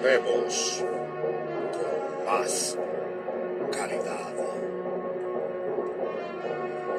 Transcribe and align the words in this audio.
Volvemos 0.00 0.82
con 1.72 2.24
más 2.24 2.78
calidad, 3.70 4.32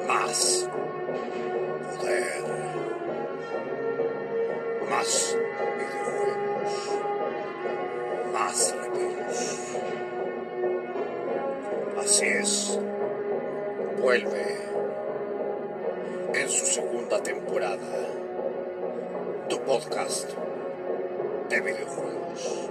más 0.06 0.68
poder, 1.96 2.44
más 4.88 5.36
videojuegos, 5.78 6.90
más 8.32 8.74
reviews. 8.76 9.76
Así 11.98 12.26
es, 12.26 12.78
vuelve 14.00 14.58
en 16.34 16.48
su 16.48 16.66
segunda 16.66 17.20
temporada 17.20 18.06
tu 19.48 19.58
podcast 19.62 20.30
de 21.48 21.60
videojuegos. 21.60 22.70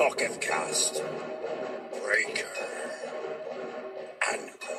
Pocket 0.00 0.40
Cast, 0.40 1.02
Breaker, 2.02 2.48
Anchor. 4.32 4.78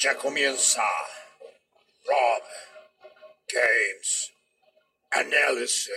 Ya 0.00 0.14
comienza 0.14 0.84
Rob 2.06 2.42
Games 3.52 4.30
Analysis. 5.10 5.90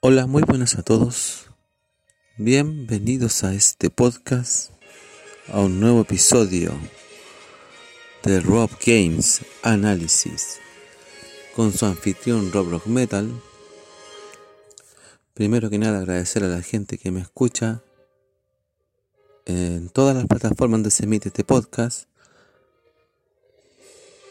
Hola, 0.00 0.26
muy 0.26 0.44
buenas 0.44 0.76
a 0.76 0.82
todos. 0.82 1.50
Bienvenidos 2.38 3.44
a 3.44 3.52
este 3.52 3.90
podcast, 3.90 4.70
a 5.48 5.60
un 5.60 5.78
nuevo 5.78 6.00
episodio 6.00 6.72
de 8.24 8.40
Rob 8.40 8.70
Games 8.84 9.42
Analysis 9.62 10.58
con 11.54 11.72
su 11.72 11.84
anfitrión 11.84 12.50
Rob 12.52 12.70
Rock 12.70 12.86
Metal. 12.86 13.30
Primero 15.34 15.68
que 15.68 15.78
nada 15.78 15.98
agradecer 15.98 16.42
a 16.42 16.48
la 16.48 16.62
gente 16.62 16.96
que 16.96 17.10
me 17.10 17.20
escucha 17.20 17.82
en 19.44 19.90
todas 19.90 20.16
las 20.16 20.26
plataformas 20.26 20.78
donde 20.78 20.90
se 20.90 21.04
emite 21.04 21.28
este 21.28 21.44
podcast, 21.44 22.08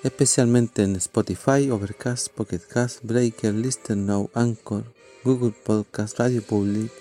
especialmente 0.04 0.82
en 0.82 0.96
Spotify, 0.96 1.70
Overcast, 1.70 2.30
Pocket 2.30 2.62
Cast, 2.68 3.04
Breaker, 3.04 3.54
Listen 3.54 4.08
Now, 4.08 4.32
Anchor, 4.34 4.86
Google 5.24 5.54
Podcast, 5.64 6.18
Radio 6.18 6.42
Public, 6.42 6.92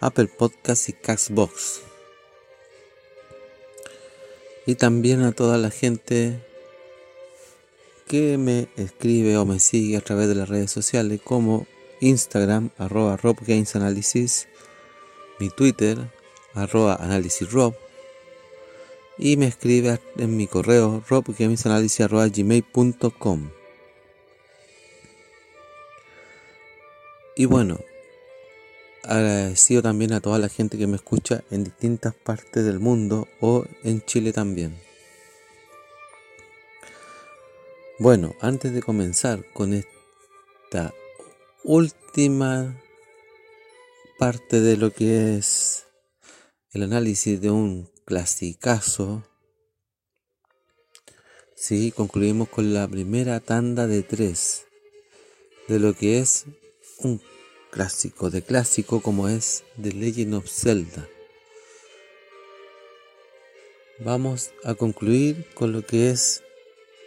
Apple 0.00 0.28
Podcast 0.28 0.88
y 0.88 0.92
Castbox. 0.92 1.93
Y 4.66 4.76
también 4.76 5.22
a 5.22 5.32
toda 5.32 5.58
la 5.58 5.70
gente 5.70 6.40
que 8.06 8.38
me 8.38 8.68
escribe 8.76 9.36
o 9.36 9.44
me 9.44 9.60
sigue 9.60 9.96
a 9.96 10.00
través 10.00 10.28
de 10.28 10.34
las 10.34 10.48
redes 10.48 10.70
sociales 10.70 11.20
como 11.22 11.66
Instagram, 12.00 12.70
arroba 12.78 13.16
Rob 13.16 13.36
Games 13.46 13.76
Analysis, 13.76 14.48
mi 15.38 15.50
Twitter, 15.50 15.98
arroba 16.54 16.96
Analysis 16.96 17.50
Rob, 17.50 17.74
y 19.18 19.36
me 19.36 19.46
escribe 19.46 20.00
en 20.16 20.36
mi 20.36 20.46
correo 20.46 21.02
robgamesanalysis.gmail.com 21.08 23.50
Y 27.36 27.46
bueno, 27.46 27.80
agradecido 29.04 29.82
también 29.82 30.12
a 30.12 30.20
toda 30.20 30.38
la 30.38 30.48
gente 30.48 30.78
que 30.78 30.86
me 30.86 30.96
escucha 30.96 31.44
en 31.50 31.64
distintas 31.64 32.14
partes 32.14 32.64
del 32.64 32.80
mundo 32.80 33.28
o 33.40 33.64
en 33.82 34.04
Chile 34.04 34.32
también. 34.32 34.76
Bueno, 37.98 38.34
antes 38.40 38.72
de 38.72 38.82
comenzar 38.82 39.44
con 39.52 39.72
esta 39.72 40.92
última 41.62 42.80
parte 44.18 44.60
de 44.60 44.76
lo 44.76 44.92
que 44.92 45.36
es 45.36 45.86
el 46.72 46.82
análisis 46.82 47.40
de 47.40 47.50
un 47.50 47.90
clasicazo, 48.04 49.22
sí, 51.54 51.92
concluimos 51.92 52.48
con 52.48 52.74
la 52.74 52.88
primera 52.88 53.38
tanda 53.40 53.86
de 53.86 54.02
tres 54.02 54.66
de 55.68 55.78
lo 55.78 55.94
que 55.94 56.18
es 56.18 56.46
un 56.98 57.22
clásico 57.74 58.30
de 58.30 58.40
clásico 58.40 59.02
como 59.02 59.28
es 59.28 59.64
The 59.82 59.92
Legend 59.92 60.34
of 60.34 60.48
Zelda. 60.48 61.08
Vamos 63.98 64.52
a 64.62 64.74
concluir 64.74 65.44
con 65.54 65.72
lo 65.72 65.84
que 65.84 66.10
es 66.10 66.44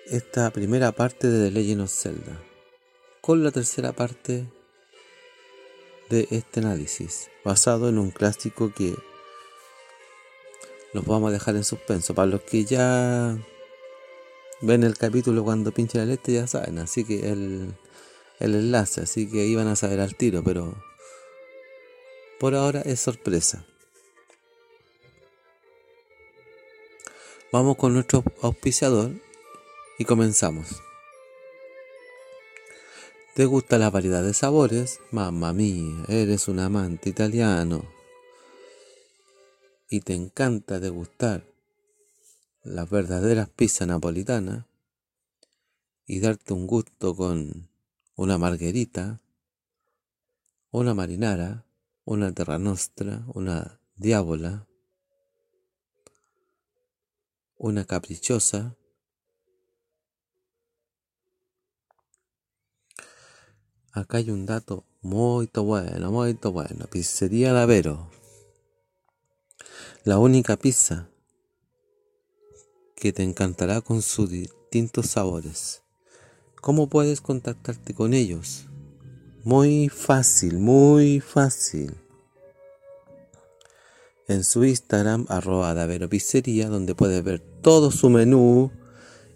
esta 0.07 0.51
primera 0.51 0.91
parte 0.91 1.29
de 1.29 1.45
The 1.45 1.51
Legend 1.51 1.81
of 1.83 1.91
Zelda, 1.91 2.43
con 3.21 3.45
la 3.45 3.51
tercera 3.51 3.93
parte 3.93 4.43
de 6.09 6.27
este 6.31 6.59
análisis, 6.59 7.29
basado 7.45 7.87
en 7.87 7.97
un 7.97 8.11
clásico 8.11 8.73
que 8.73 8.93
los 10.91 11.05
vamos 11.05 11.29
a 11.29 11.33
dejar 11.33 11.55
en 11.55 11.63
suspenso. 11.63 12.13
Para 12.13 12.27
los 12.27 12.41
que 12.41 12.65
ya 12.65 13.37
ven 14.59 14.83
el 14.83 14.97
capítulo 14.97 15.45
cuando 15.45 15.71
pinche 15.71 15.97
la 15.97 16.05
leche 16.05 16.33
ya 16.33 16.45
saben, 16.45 16.79
así 16.79 17.05
que 17.05 17.31
el, 17.31 17.73
el 18.39 18.55
enlace, 18.55 19.01
así 19.01 19.29
que 19.29 19.45
iban 19.45 19.67
a 19.67 19.75
saber 19.75 19.99
al 19.99 20.15
tiro, 20.15 20.43
pero 20.43 20.75
por 22.39 22.55
ahora 22.55 22.81
es 22.81 22.99
sorpresa. 22.99 23.65
Vamos 27.51 27.77
con 27.77 27.93
nuestro 27.93 28.23
auspiciador 28.41 29.11
y 29.97 30.05
comenzamos. 30.05 30.81
¿Te 33.33 33.45
gusta 33.45 33.77
la 33.77 33.89
variedad 33.89 34.23
de 34.23 34.33
sabores? 34.33 34.99
Mamma 35.11 35.53
mía, 35.53 36.05
eres 36.07 36.47
un 36.47 36.59
amante 36.59 37.09
italiano. 37.09 37.85
Y 39.89 40.01
te 40.01 40.13
encanta 40.13 40.79
degustar 40.79 41.45
las 42.63 42.89
verdaderas 42.89 43.47
pizzas 43.47 43.87
napolitanas 43.87 44.65
y 46.05 46.19
darte 46.19 46.53
un 46.53 46.67
gusto 46.67 47.15
con 47.15 47.69
una 48.17 48.37
margherita, 48.37 49.21
una 50.71 50.93
marinara, 50.93 51.65
una 52.03 52.33
terra 52.33 52.57
nostra, 52.59 53.23
una 53.33 53.79
diabola, 53.95 54.67
una 57.57 57.85
caprichosa, 57.85 58.75
Acá 63.93 64.19
hay 64.19 64.29
un 64.29 64.45
dato 64.45 64.85
muy 65.01 65.49
bueno, 65.55 66.11
muy 66.11 66.33
bueno. 66.33 66.85
Pizzería 66.85 67.51
Lavero. 67.51 68.11
La 70.03 70.19
única 70.19 70.55
pizza 70.55 71.09
que 72.95 73.11
te 73.11 73.23
encantará 73.23 73.81
con 73.81 74.03
sus 74.03 74.29
distintos 74.29 75.07
sabores. 75.07 75.81
¿Cómo 76.67 76.89
puedes 76.89 77.21
contactarte 77.21 77.93
con 77.93 78.13
ellos? 78.13 78.65
Muy 79.45 79.87
fácil, 79.87 80.59
muy 80.59 81.21
fácil. 81.21 81.95
En 84.27 84.43
su 84.43 84.65
Instagram, 84.65 85.27
arroba 85.29 85.73
Davero 85.73 86.09
Pizzería, 86.09 86.67
donde 86.67 86.93
puedes 86.93 87.23
ver 87.23 87.39
todo 87.39 87.89
su 87.89 88.09
menú 88.09 88.73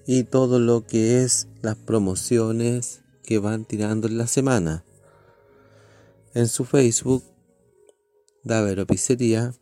y 0.05 0.25
todo 0.25 0.59
lo 0.59 0.85
que 0.85 1.23
es 1.23 1.47
las 1.61 1.77
promociones 1.77 3.01
que 3.23 3.39
van 3.39 3.63
tirando 3.63 4.09
en 4.09 4.17
la 4.17 4.27
semana. 4.27 4.83
En 6.33 6.49
su 6.49 6.65
Facebook, 6.65 7.23
Davero 8.43 8.85
Pizzería. 8.85 9.53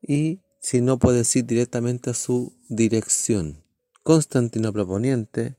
y 0.01 0.39
si 0.61 0.79
no 0.81 0.97
puedes 0.97 1.35
ir 1.35 1.45
directamente 1.45 2.11
a 2.11 2.13
su 2.13 2.55
dirección. 2.69 3.65
Constantinopla 4.03 4.85
Poniente 4.85 5.57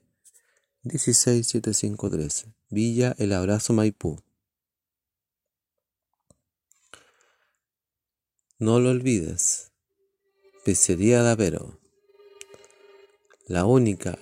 167513, 0.84 2.54
Villa 2.70 3.14
El 3.18 3.34
Abrazo 3.34 3.74
Maipú. 3.74 4.18
No 8.58 8.80
lo 8.80 8.88
olvides, 8.90 9.72
Pizzería 10.64 11.22
Davero, 11.22 11.78
la 13.46 13.66
única 13.66 14.18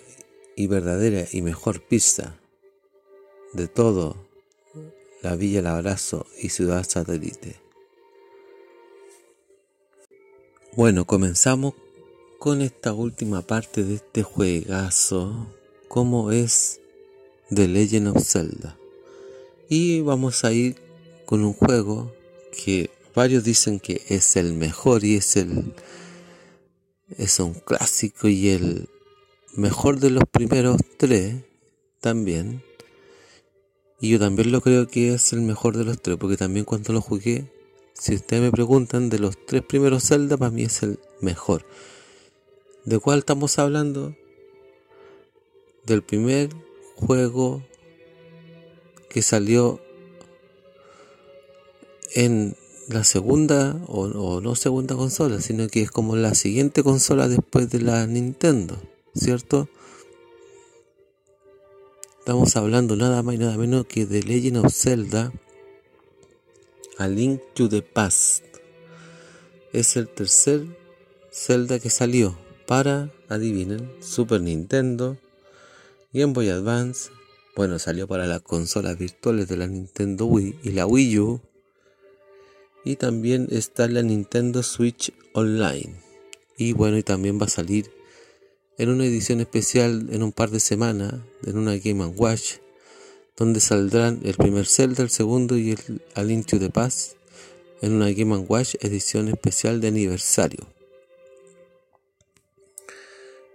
y 0.56 0.67
verdadera 0.67 1.29
y 1.31 1.43
mejor 1.43 1.87
pizza 1.87 2.40
de 3.56 3.69
todo 3.69 4.17
la 5.23 5.35
Villa 5.35 5.61
El 5.61 5.67
Abrazo 5.67 6.26
y 6.41 6.50
Ciudad 6.50 6.87
Satélite. 6.87 7.58
Bueno, 10.75 11.06
comenzamos 11.06 11.75
con 12.38 12.61
esta 12.61 12.93
última 12.93 13.43
parte 13.43 13.82
de 13.82 13.94
este 13.94 14.23
juegazo, 14.23 15.47
como 15.88 16.32
es 16.32 16.81
The 17.49 17.67
Legend 17.67 18.08
of 18.08 18.23
Zelda. 18.23 18.76
Y 19.69 20.03
vamos 20.03 20.44
a 20.44 20.53
ir 20.53 20.76
con 21.25 21.43
un 21.43 21.55
juego 21.55 22.12
que 22.53 22.91
varios 23.14 23.43
dicen 23.43 23.81
que 23.81 24.03
es 24.08 24.37
el 24.37 24.53
mejor 24.53 25.03
y 25.03 25.17
es 25.17 25.37
el 25.37 25.75
es 27.17 27.38
un 27.41 27.55
clásico 27.55 28.29
y 28.29 28.50
el 28.50 28.88
mejor 29.55 29.99
de 29.99 30.11
los 30.11 30.25
primeros 30.31 30.76
tres 30.99 31.37
también. 32.00 32.66
Y 34.00 34.10
yo 34.10 34.19
también 34.19 34.52
lo 34.52 34.60
creo 34.60 34.88
que 34.88 35.14
es 35.14 35.32
el 35.32 35.40
mejor 35.40 35.76
de 35.76 35.84
los 35.84 36.00
tres, 36.00 36.16
porque 36.19 36.37
también 36.37 36.64
cuando 36.64 36.93
lo 36.93 37.00
jugué, 37.00 37.50
si 37.94 38.14
ustedes 38.14 38.43
me 38.43 38.50
preguntan 38.50 39.08
de 39.08 39.19
los 39.19 39.37
tres 39.46 39.62
primeros 39.62 40.04
Zelda, 40.04 40.37
para 40.37 40.50
mí 40.50 40.64
es 40.64 40.82
el 40.82 40.98
mejor. 41.20 41.64
¿De 42.84 42.98
cuál 42.98 43.20
estamos 43.20 43.58
hablando? 43.58 44.14
Del 45.84 46.02
primer 46.02 46.50
juego 46.96 47.64
que 49.08 49.22
salió 49.22 49.81
en 52.14 52.56
la 52.88 53.02
segunda 53.02 53.81
o, 53.88 54.40
no 54.40 54.54
segunda 54.54 54.94
consola, 54.94 55.40
sino 55.40 55.69
que 55.69 55.82
es 55.82 55.90
como 55.90 56.16
la 56.16 56.34
siguiente 56.34 56.82
consola 56.82 57.28
después 57.28 57.70
de 57.70 57.81
la 57.81 58.06
Nintendo, 58.06 58.81
¿cierto? 59.14 59.69
Estamos 62.26 62.56
hablando 62.56 62.96
nada 62.96 63.23
más 63.23 63.37
y 63.37 63.38
nada 63.38 63.56
menos 63.56 63.87
que 63.87 64.05
de 64.05 64.20
Legend 64.20 64.56
of 64.56 64.75
Zelda 64.75 65.32
A 66.99 67.06
Link 67.06 67.40
to 67.55 67.69
the 67.69 67.82
Past. 67.82 68.43
Es 69.73 69.96
el 69.96 70.08
tercer 70.08 70.67
Zelda 71.31 71.78
que 71.78 71.88
salió 71.88 72.37
para, 72.67 73.12
adivinen, 73.28 73.93
Super 74.00 74.40
Nintendo, 74.40 75.17
Game 76.12 76.32
Boy 76.32 76.49
Advance, 76.49 77.11
bueno, 77.55 77.78
salió 77.78 78.08
para 78.08 78.26
las 78.26 78.40
consolas 78.40 78.99
virtuales 78.99 79.46
de 79.46 79.58
la 79.58 79.69
Nintendo 79.69 80.26
Wii 80.26 80.58
y 80.64 80.70
la 80.72 80.84
Wii 80.84 81.19
U, 81.20 81.40
y 82.84 82.96
también 82.96 83.46
está 83.52 83.87
la 83.87 84.02
Nintendo 84.02 84.64
Switch 84.64 85.12
Online. 85.32 85.94
Y 86.58 86.72
bueno, 86.72 86.99
y 86.99 87.05
también 87.05 87.40
va 87.40 87.44
a 87.44 87.50
salir 87.50 87.95
en 88.78 88.90
una 88.90 89.05
edición 89.05 89.40
especial 89.40 90.08
en 90.11 90.23
un 90.23 90.32
par 90.32 90.50
de 90.50 90.61
semanas, 90.61 91.14
en 91.44 91.58
una 91.58 91.76
Game 91.76 92.05
Watch, 92.06 92.56
donde 93.37 93.61
saldrán 93.61 94.20
el 94.25 94.34
primer 94.34 94.67
Zelda, 94.67 95.02
el 95.02 95.11
segundo 95.11 95.56
y 95.56 95.73
el 95.73 96.02
A 96.14 96.23
Link 96.23 96.46
Past 96.73 97.17
en 97.82 97.93
una 97.93 98.11
Game 98.11 98.37
Watch 98.37 98.75
edición 98.81 99.28
especial 99.28 99.81
de 99.81 99.88
aniversario. 99.88 100.67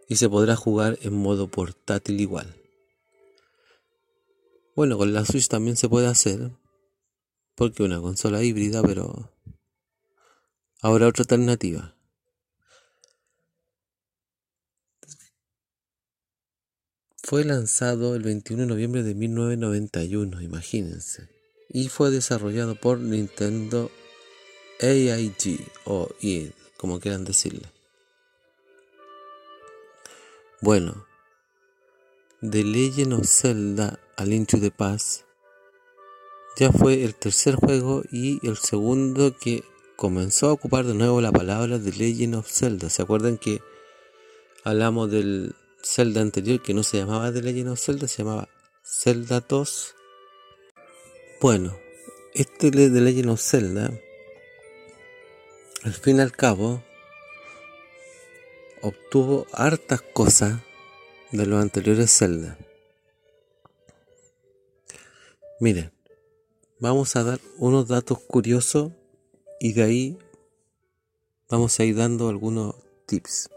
Y 0.07 0.17
se 0.17 0.29
podrá 0.29 0.55
jugar 0.55 0.99
en 1.01 1.13
modo 1.13 1.47
portátil 1.47 2.19
igual. 2.19 2.55
Bueno, 4.75 4.97
con 4.97 5.13
la 5.13 5.25
Switch 5.25 5.47
también 5.47 5.77
se 5.77 5.89
puede 5.89 6.07
hacer, 6.07 6.51
porque 7.55 7.83
una 7.83 8.01
consola 8.01 8.43
híbrida, 8.43 8.81
pero 8.81 9.31
ahora 10.81 11.07
otra 11.07 11.23
alternativa. 11.23 11.95
Fue 17.23 17.43
lanzado 17.45 18.15
el 18.15 18.23
21 18.23 18.63
de 18.63 18.67
noviembre 18.67 19.03
de 19.03 19.13
1991, 19.13 20.41
imagínense, 20.41 21.29
y 21.69 21.87
fue 21.87 22.09
desarrollado 22.09 22.75
por 22.75 22.99
Nintendo 22.99 23.91
AIG 24.81 25.71
o 25.85 26.09
EA, 26.21 26.49
como 26.77 26.99
quieran 26.99 27.23
decirle. 27.23 27.67
Bueno, 30.61 31.05
The 32.41 32.63
Legend 32.63 33.13
of 33.13 33.27
Zelda 33.27 33.99
A 34.17 34.25
Link 34.25 34.49
to 34.49 34.59
the 34.59 34.71
Past 34.71 35.21
ya 36.57 36.71
fue 36.71 37.03
el 37.03 37.15
tercer 37.15 37.55
juego 37.55 38.03
y 38.11 38.45
el 38.45 38.57
segundo 38.57 39.37
que 39.37 39.63
comenzó 39.95 40.49
a 40.49 40.53
ocupar 40.53 40.85
de 40.85 40.95
nuevo 40.95 41.21
la 41.21 41.31
palabra 41.31 41.79
The 41.79 41.91
Legend 41.91 42.35
of 42.35 42.51
Zelda. 42.51 42.89
¿Se 42.89 43.03
acuerdan 43.03 43.37
que 43.37 43.61
hablamos 44.63 45.09
del 45.09 45.55
Zelda 45.83 46.21
anterior 46.21 46.61
que 46.61 46.73
no 46.73 46.83
se 46.83 46.97
llamaba 46.97 47.31
The 47.33 47.41
Legend 47.41 47.69
of 47.69 47.79
Zelda, 47.79 48.07
se 48.07 48.23
llamaba 48.23 48.49
Zelda 48.83 49.39
2? 49.41 49.95
Bueno, 51.41 51.75
este 52.33 52.71
The 52.71 52.89
Legend 52.89 53.29
of 53.29 53.41
Zelda, 53.41 53.91
al 55.83 55.93
fin 55.93 56.17
y 56.17 56.21
al 56.21 56.31
cabo, 56.31 56.83
obtuvo 58.81 59.47
hartas 59.53 60.01
cosas 60.01 60.59
de 61.31 61.45
los 61.45 61.61
anteriores 61.61 62.15
Zelda. 62.15 62.57
Miren, 65.59 65.91
vamos 66.79 67.15
a 67.15 67.23
dar 67.23 67.39
unos 67.57 67.87
datos 67.87 68.19
curiosos 68.19 68.91
y 69.59 69.73
de 69.73 69.83
ahí 69.83 70.17
vamos 71.49 71.79
a 71.79 71.83
ir 71.83 71.95
dando 71.95 72.29
algunos 72.29 72.75
tips. 73.05 73.49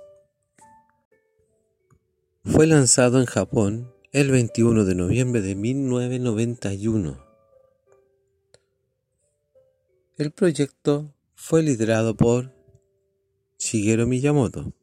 Fue 2.47 2.67
lanzado 2.67 3.21
en 3.21 3.25
Japón 3.25 3.91
el 4.13 4.31
21 4.31 4.85
de 4.85 4.95
noviembre 4.95 5.41
de 5.41 5.55
1991. 5.55 7.19
El 10.19 10.31
proyecto 10.31 11.15
fue 11.35 11.63
liderado 11.63 12.15
por 12.15 12.53
Shigeru 13.59 14.07
Miyamoto 14.07 14.75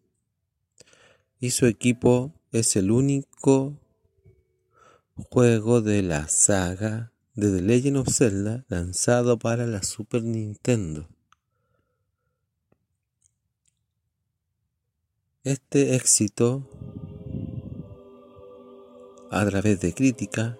y 1.39 1.51
su 1.51 1.67
equipo 1.67 2.33
es 2.51 2.75
el 2.75 2.89
único 2.89 3.77
juego 5.29 5.81
de 5.81 6.01
la 6.01 6.27
saga 6.29 7.13
de 7.35 7.51
The 7.51 7.61
Legend 7.61 7.97
of 7.97 8.09
Zelda 8.09 8.65
lanzado 8.69 9.37
para 9.37 9.67
la 9.67 9.83
Super 9.83 10.23
Nintendo. 10.23 11.07
Este 15.43 15.95
éxito, 15.95 16.67
a 19.31 19.45
través 19.45 19.79
de 19.79 19.93
crítica 19.93 20.57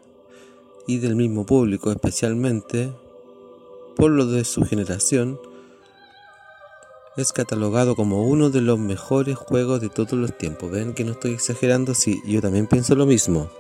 y 0.88 0.98
del 0.98 1.16
mismo 1.16 1.46
público 1.46 1.92
especialmente, 1.92 2.92
por 3.96 4.10
lo 4.10 4.25
de 4.25 4.46
su 4.46 4.63
generación, 4.66 5.40
es 7.18 7.34
catalogado 7.34 7.96
como 7.96 8.24
uno 8.25 8.50
de 8.50 8.62
los 8.62 8.80
mejores 8.80 9.38
juegos 9.38 9.82
de 9.82 9.90
todos 9.90 10.13
los 10.13 10.38
tiempos. 10.38 10.72
Ven 10.72 10.94
que 10.94 11.04
no 11.04 11.12
estoy 11.12 11.34
exagerando, 11.34 11.94
sí, 11.94 12.22
yo 12.25 12.42
también 12.42 12.68
pienso 12.68 12.96
lo 12.96 13.06
mismo. 13.06 13.51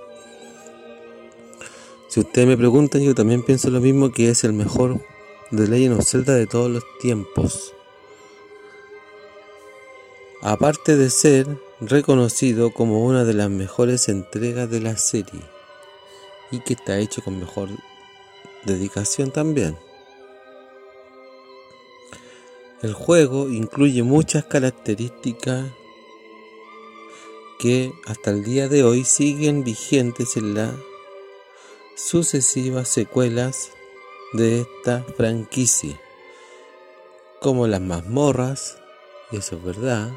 Si 2.07 2.21
ustedes 2.21 2.47
me 2.47 2.57
preguntan, 2.57 3.01
yo 3.01 3.13
también 3.13 3.43
pienso 3.43 3.69
lo 3.69 3.81
mismo 3.81 4.11
que 4.11 4.29
es 4.29 4.45
el 4.45 4.53
mejor 4.53 5.01
de 5.51 5.67
Legend 5.67 5.99
of 5.99 6.07
Zelda 6.07 6.33
de 6.33 6.47
todos 6.47 6.71
los 6.71 6.83
tiempos. 7.01 7.73
Aparte 10.41 10.95
de 10.95 11.09
ser 11.09 11.47
reconocido 11.81 12.71
como 12.71 13.03
una 13.03 13.25
de 13.25 13.33
las 13.33 13.49
mejores 13.49 14.07
entregas 14.07 14.69
de 14.69 14.79
la 14.79 14.97
serie 14.97 15.41
y 16.51 16.59
que 16.59 16.73
está 16.73 16.99
hecho 16.99 17.23
con 17.23 17.39
mejor 17.39 17.69
dedicación 18.63 19.31
también. 19.31 19.77
El 22.83 22.93
juego 22.93 23.49
incluye 23.49 24.03
muchas 24.03 24.45
características 24.45 25.65
que 27.59 27.91
hasta 28.05 28.31
el 28.31 28.43
día 28.43 28.67
de 28.67 28.83
hoy 28.83 29.03
siguen 29.03 29.63
vigentes 29.63 30.37
en 30.37 30.53
la 30.53 30.73
sucesivas 31.95 32.87
secuelas 32.89 33.71
de 34.33 34.61
esta 34.61 35.03
franquicia, 35.17 35.99
como 37.39 37.67
las 37.67 37.81
mazmorras, 37.81 38.77
y 39.31 39.37
eso 39.37 39.57
es 39.57 39.63
verdad, 39.63 40.11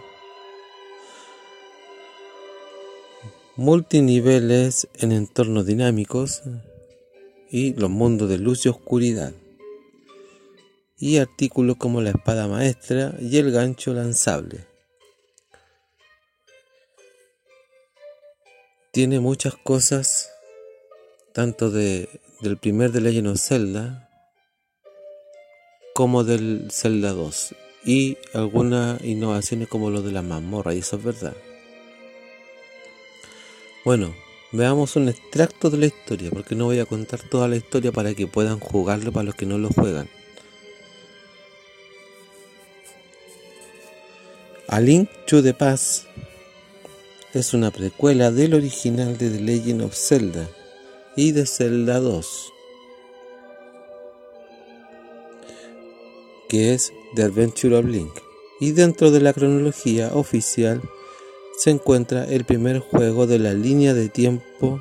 multiniveles 3.57 4.89
en 4.95 5.13
entornos 5.13 5.65
dinámicos 5.65 6.43
y 7.49 7.73
los 7.75 7.89
mundos 7.89 8.29
de 8.29 8.39
luz 8.39 8.67
y 8.67 8.69
oscuridad, 8.69 9.33
y 10.99 11.19
artículos 11.19 11.77
como 11.77 12.01
la 12.01 12.11
espada 12.11 12.49
maestra 12.49 13.15
y 13.21 13.37
el 13.39 13.53
gancho 13.53 13.95
lanzable. 13.95 14.67
Tiene 18.91 19.21
muchas 19.21 19.55
cosas 19.57 20.31
tanto 21.33 21.71
de, 21.71 22.09
del 22.41 22.57
primer 22.59 22.91
de 22.93 23.01
Legend 23.01 23.29
of 23.29 23.41
Zelda 23.41 24.09
como 25.95 26.25
del 26.25 26.69
Zelda 26.73 27.13
2. 27.13 27.55
y 27.85 28.17
algunas 28.33 29.01
innovaciones 29.05 29.69
como 29.69 29.91
lo 29.91 30.03
de 30.03 30.11
la 30.11 30.23
mazmorra, 30.23 30.75
y 30.75 30.79
eso 30.79 30.97
es 30.97 31.05
verdad. 31.05 31.35
Bueno, 33.85 34.15
veamos 34.51 34.97
un 34.97 35.11
extracto 35.11 35.69
de 35.69 35.77
la 35.77 35.87
historia, 35.87 36.31
porque 36.31 36.55
no 36.55 36.65
voy 36.65 36.79
a 36.79 36.87
contar 36.87 37.21
toda 37.21 37.49
la 37.49 37.57
historia 37.57 37.93
para 37.93 38.15
que 38.15 38.27
puedan 38.27 38.59
jugarlo 38.59 39.13
para 39.13 39.25
los 39.25 39.35
que 39.35 39.45
no 39.45 39.59
lo 39.59 39.69
juegan. 39.69 40.09
A 44.69 44.81
Link 44.81 45.11
to 45.27 45.43
the 45.43 45.53
Past 45.53 46.07
es 47.35 47.53
una 47.53 47.71
precuela 47.71 48.31
del 48.31 48.55
original 48.55 49.19
de 49.19 49.29
The 49.29 49.41
Legend 49.41 49.83
of 49.83 49.95
Zelda 49.95 50.49
y 51.15 51.33
de 51.33 51.45
Zelda 51.45 52.01
2, 52.01 52.53
que 56.49 56.73
es 56.73 56.91
The 57.17 57.25
Adventure 57.25 57.77
of 57.77 57.85
Link. 57.85 58.13
Y 58.61 58.73
dentro 58.73 59.11
de 59.11 59.21
la 59.21 59.35
cronología 59.35 60.15
oficial 60.15 60.81
se 61.57 61.71
encuentra 61.71 62.25
el 62.25 62.45
primer 62.45 62.81
juego 62.81 63.27
de 63.27 63.39
la 63.39 63.55
línea 63.55 63.95
de 63.95 64.09
tiempo 64.09 64.81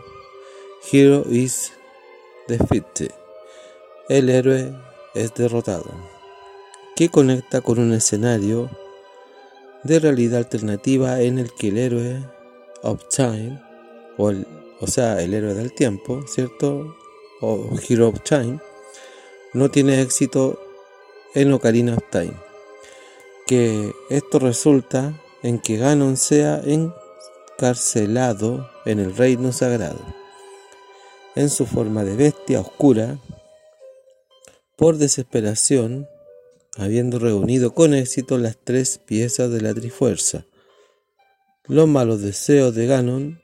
Hero 0.92 1.24
is 1.30 1.72
Defeated. 2.48 3.12
El 4.10 4.30
héroe 4.30 4.74
es 5.14 5.34
derrotado, 5.34 5.92
que 6.96 7.10
conecta 7.10 7.62
con 7.62 7.80
un 7.80 7.94
escenario 7.94 8.70
de 9.84 10.00
realidad 10.00 10.40
alternativa 10.40 11.22
en 11.22 11.40
el 11.40 11.54
que 11.54 11.70
el 11.70 11.78
héroe 11.78 12.30
of 12.82 13.02
Time, 13.08 13.62
o, 14.18 14.34
o 14.80 14.88
sea, 14.88 15.22
el 15.22 15.34
héroe 15.34 15.54
del 15.54 15.74
tiempo, 15.74 16.26
¿cierto? 16.28 16.98
O 17.40 17.70
Hero 17.88 18.10
of 18.10 18.22
Time, 18.24 18.60
no 19.54 19.70
tiene 19.70 20.02
éxito 20.02 20.60
en 21.34 21.54
Ocarina 21.54 21.94
of 21.96 22.04
Time. 22.10 22.34
Que 23.46 23.94
esto 24.10 24.40
resulta 24.40 25.14
en 25.44 25.60
que 25.60 25.78
Ganon 25.78 26.18
sea 26.18 26.62
encarcelado 26.66 28.70
en 28.86 29.00
el 29.00 29.16
reino 29.16 29.52
sagrado, 29.52 30.00
en 31.36 31.50
su 31.50 31.66
forma 31.66 32.04
de 32.04 32.16
bestia 32.16 32.62
oscura, 32.62 33.18
por 34.78 34.98
desesperación 34.98 36.08
habiendo 36.78 37.20
reunido 37.20 37.74
con 37.74 37.94
éxito 37.94 38.38
las 38.38 38.58
tres 38.58 38.98
piezas 38.98 39.52
de 39.52 39.62
la 39.62 39.74
Trifuerza. 39.74 40.46
Los 41.66 41.88
malos 41.88 42.22
deseos 42.22 42.74
de 42.74 42.88
Ganon 42.88 43.42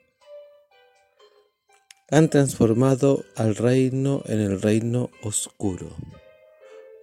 han 2.10 2.28
transformado 2.28 3.24
al 3.36 3.54
reino 3.54 4.22
en 4.26 4.40
el 4.40 4.60
reino 4.60 5.10
oscuro. 5.22 5.90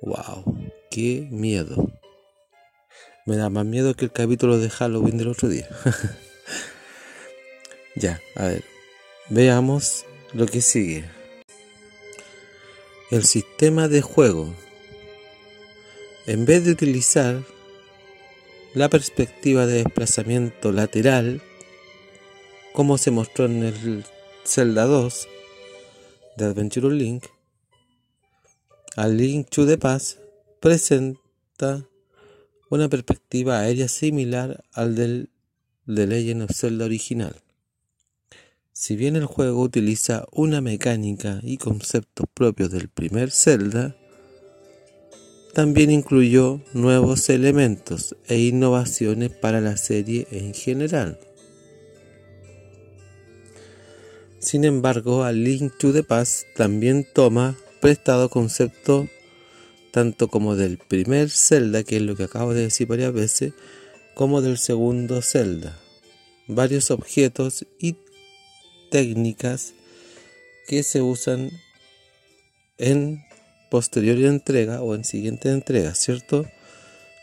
¡Wow! 0.01 0.43
¡Qué 0.91 1.27
miedo! 1.31 1.91
Me 3.27 3.35
da 3.35 3.49
más 3.49 3.65
miedo 3.65 3.93
que 3.93 4.05
el 4.05 4.11
capítulo 4.11 4.57
de 4.57 4.69
Halloween 4.69 5.17
del 5.17 5.27
otro 5.27 5.49
día. 5.49 5.67
ya, 7.95 8.21
a 8.35 8.45
ver. 8.45 8.63
Veamos 9.29 10.05
lo 10.33 10.45
que 10.45 10.61
sigue. 10.61 11.03
El 13.11 13.25
sistema 13.25 13.89
de 13.89 14.01
juego 14.01 14.53
en 16.25 16.45
vez 16.45 16.63
de 16.63 16.71
utilizar 16.71 17.43
la 18.73 18.87
perspectiva 18.87 19.65
de 19.65 19.83
desplazamiento 19.83 20.71
lateral, 20.71 21.41
como 22.73 22.97
se 22.97 23.11
mostró 23.11 23.45
en 23.45 23.63
el 23.63 24.05
Zelda 24.45 24.85
2 24.85 25.27
de 26.37 26.45
Adventure 26.45 26.95
Link, 26.95 27.25
a 28.95 29.09
Link 29.09 29.49
to 29.49 29.65
the 29.65 29.77
Past 29.77 30.17
presenta 30.61 31.85
una 32.69 32.89
perspectiva 32.89 33.59
aérea 33.59 33.87
similar 33.87 34.63
al 34.73 34.95
del 34.95 35.29
The 35.85 36.07
Legend 36.07 36.43
of 36.43 36.51
Zelda 36.53 36.85
original. 36.85 37.35
Si 38.73 38.95
bien 38.95 39.15
el 39.15 39.25
juego 39.25 39.61
utiliza 39.61 40.25
una 40.31 40.61
mecánica 40.61 41.39
y 41.43 41.57
conceptos 41.57 42.27
propios 42.33 42.71
del 42.71 42.89
primer 42.89 43.31
Zelda, 43.31 43.95
también 45.53 45.89
incluyó 45.89 46.61
nuevos 46.73 47.29
elementos 47.29 48.15
e 48.27 48.37
innovaciones 48.37 49.31
para 49.31 49.61
la 49.61 49.77
serie 49.77 50.27
en 50.29 50.53
general. 50.53 51.19
Sin 54.39 54.65
embargo, 54.65 55.23
A 55.23 55.31
Link 55.31 55.73
to 55.79 55.91
the 55.91 56.03
Past 56.03 56.45
también 56.55 57.07
toma 57.11 57.57
prestado 57.81 58.29
concepto 58.29 59.09
tanto 59.97 60.27
como 60.27 60.55
del 60.55 60.77
primer 60.77 61.31
Zelda, 61.31 61.83
que 61.83 61.95
es 61.95 62.03
lo 62.03 62.15
que 62.15 62.25
acabo 62.25 62.53
de 62.53 62.61
decir 62.61 62.85
varias 62.85 63.11
veces, 63.13 63.53
como 64.13 64.43
del 64.43 64.59
segundo 64.59 65.23
Zelda. 65.23 65.75
Varios 66.45 66.91
objetos 66.91 67.65
y 67.79 67.95
técnicas 68.91 69.73
que 70.67 70.83
se 70.83 71.01
usan 71.01 71.49
en 72.77 73.23
posterior 73.71 74.19
entrega 74.19 74.83
o 74.83 74.93
en 74.93 75.03
siguiente 75.03 75.49
entrega, 75.49 75.95
¿cierto? 75.95 76.45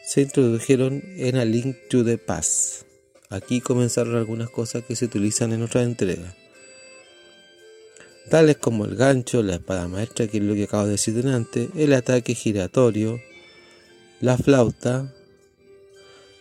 Se 0.05 0.23
introdujeron 0.23 1.01
en 1.17 1.37
A 1.37 1.45
Link 1.45 1.77
to 1.89 2.05
the 2.05 2.19
Past. 2.19 2.87
Aquí 3.31 3.61
comenzaron 3.61 4.17
algunas 4.17 4.51
cosas 4.51 4.83
que 4.83 4.97
se 4.97 5.05
utilizan 5.05 5.53
en 5.53 5.63
otras 5.63 5.87
entregas. 5.87 6.44
Tales 8.31 8.57
como 8.57 8.87
el 8.87 8.97
gancho, 8.97 9.43
la 9.43 9.57
espada 9.57 9.87
maestra, 9.87 10.27
que 10.27 10.39
es 10.39 10.43
lo 10.43 10.55
que 10.55 10.65
acabo 10.65 10.85
de 10.85 10.93
decir 10.93 11.27
antes, 11.27 11.69
el 11.77 11.93
ataque 11.93 12.35
giratorio, 12.35 13.21
la 14.21 14.39
flauta, 14.39 15.13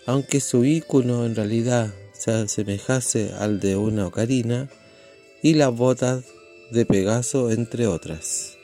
aunque 0.06 0.40
su 0.40 0.63
icono 0.63 1.25
en 1.25 1.36
realidad 1.36 1.94
se 2.13 2.32
asemejase 2.32 3.34
al 3.34 3.60
de 3.60 3.75
una 3.75 4.08
ocarina, 4.08 4.70
y 5.42 5.56
las 5.56 5.75
botas 5.75 6.24
de 6.72 6.86
Pegaso, 6.86 7.52
entre 7.52 7.86
otras. 7.86 8.58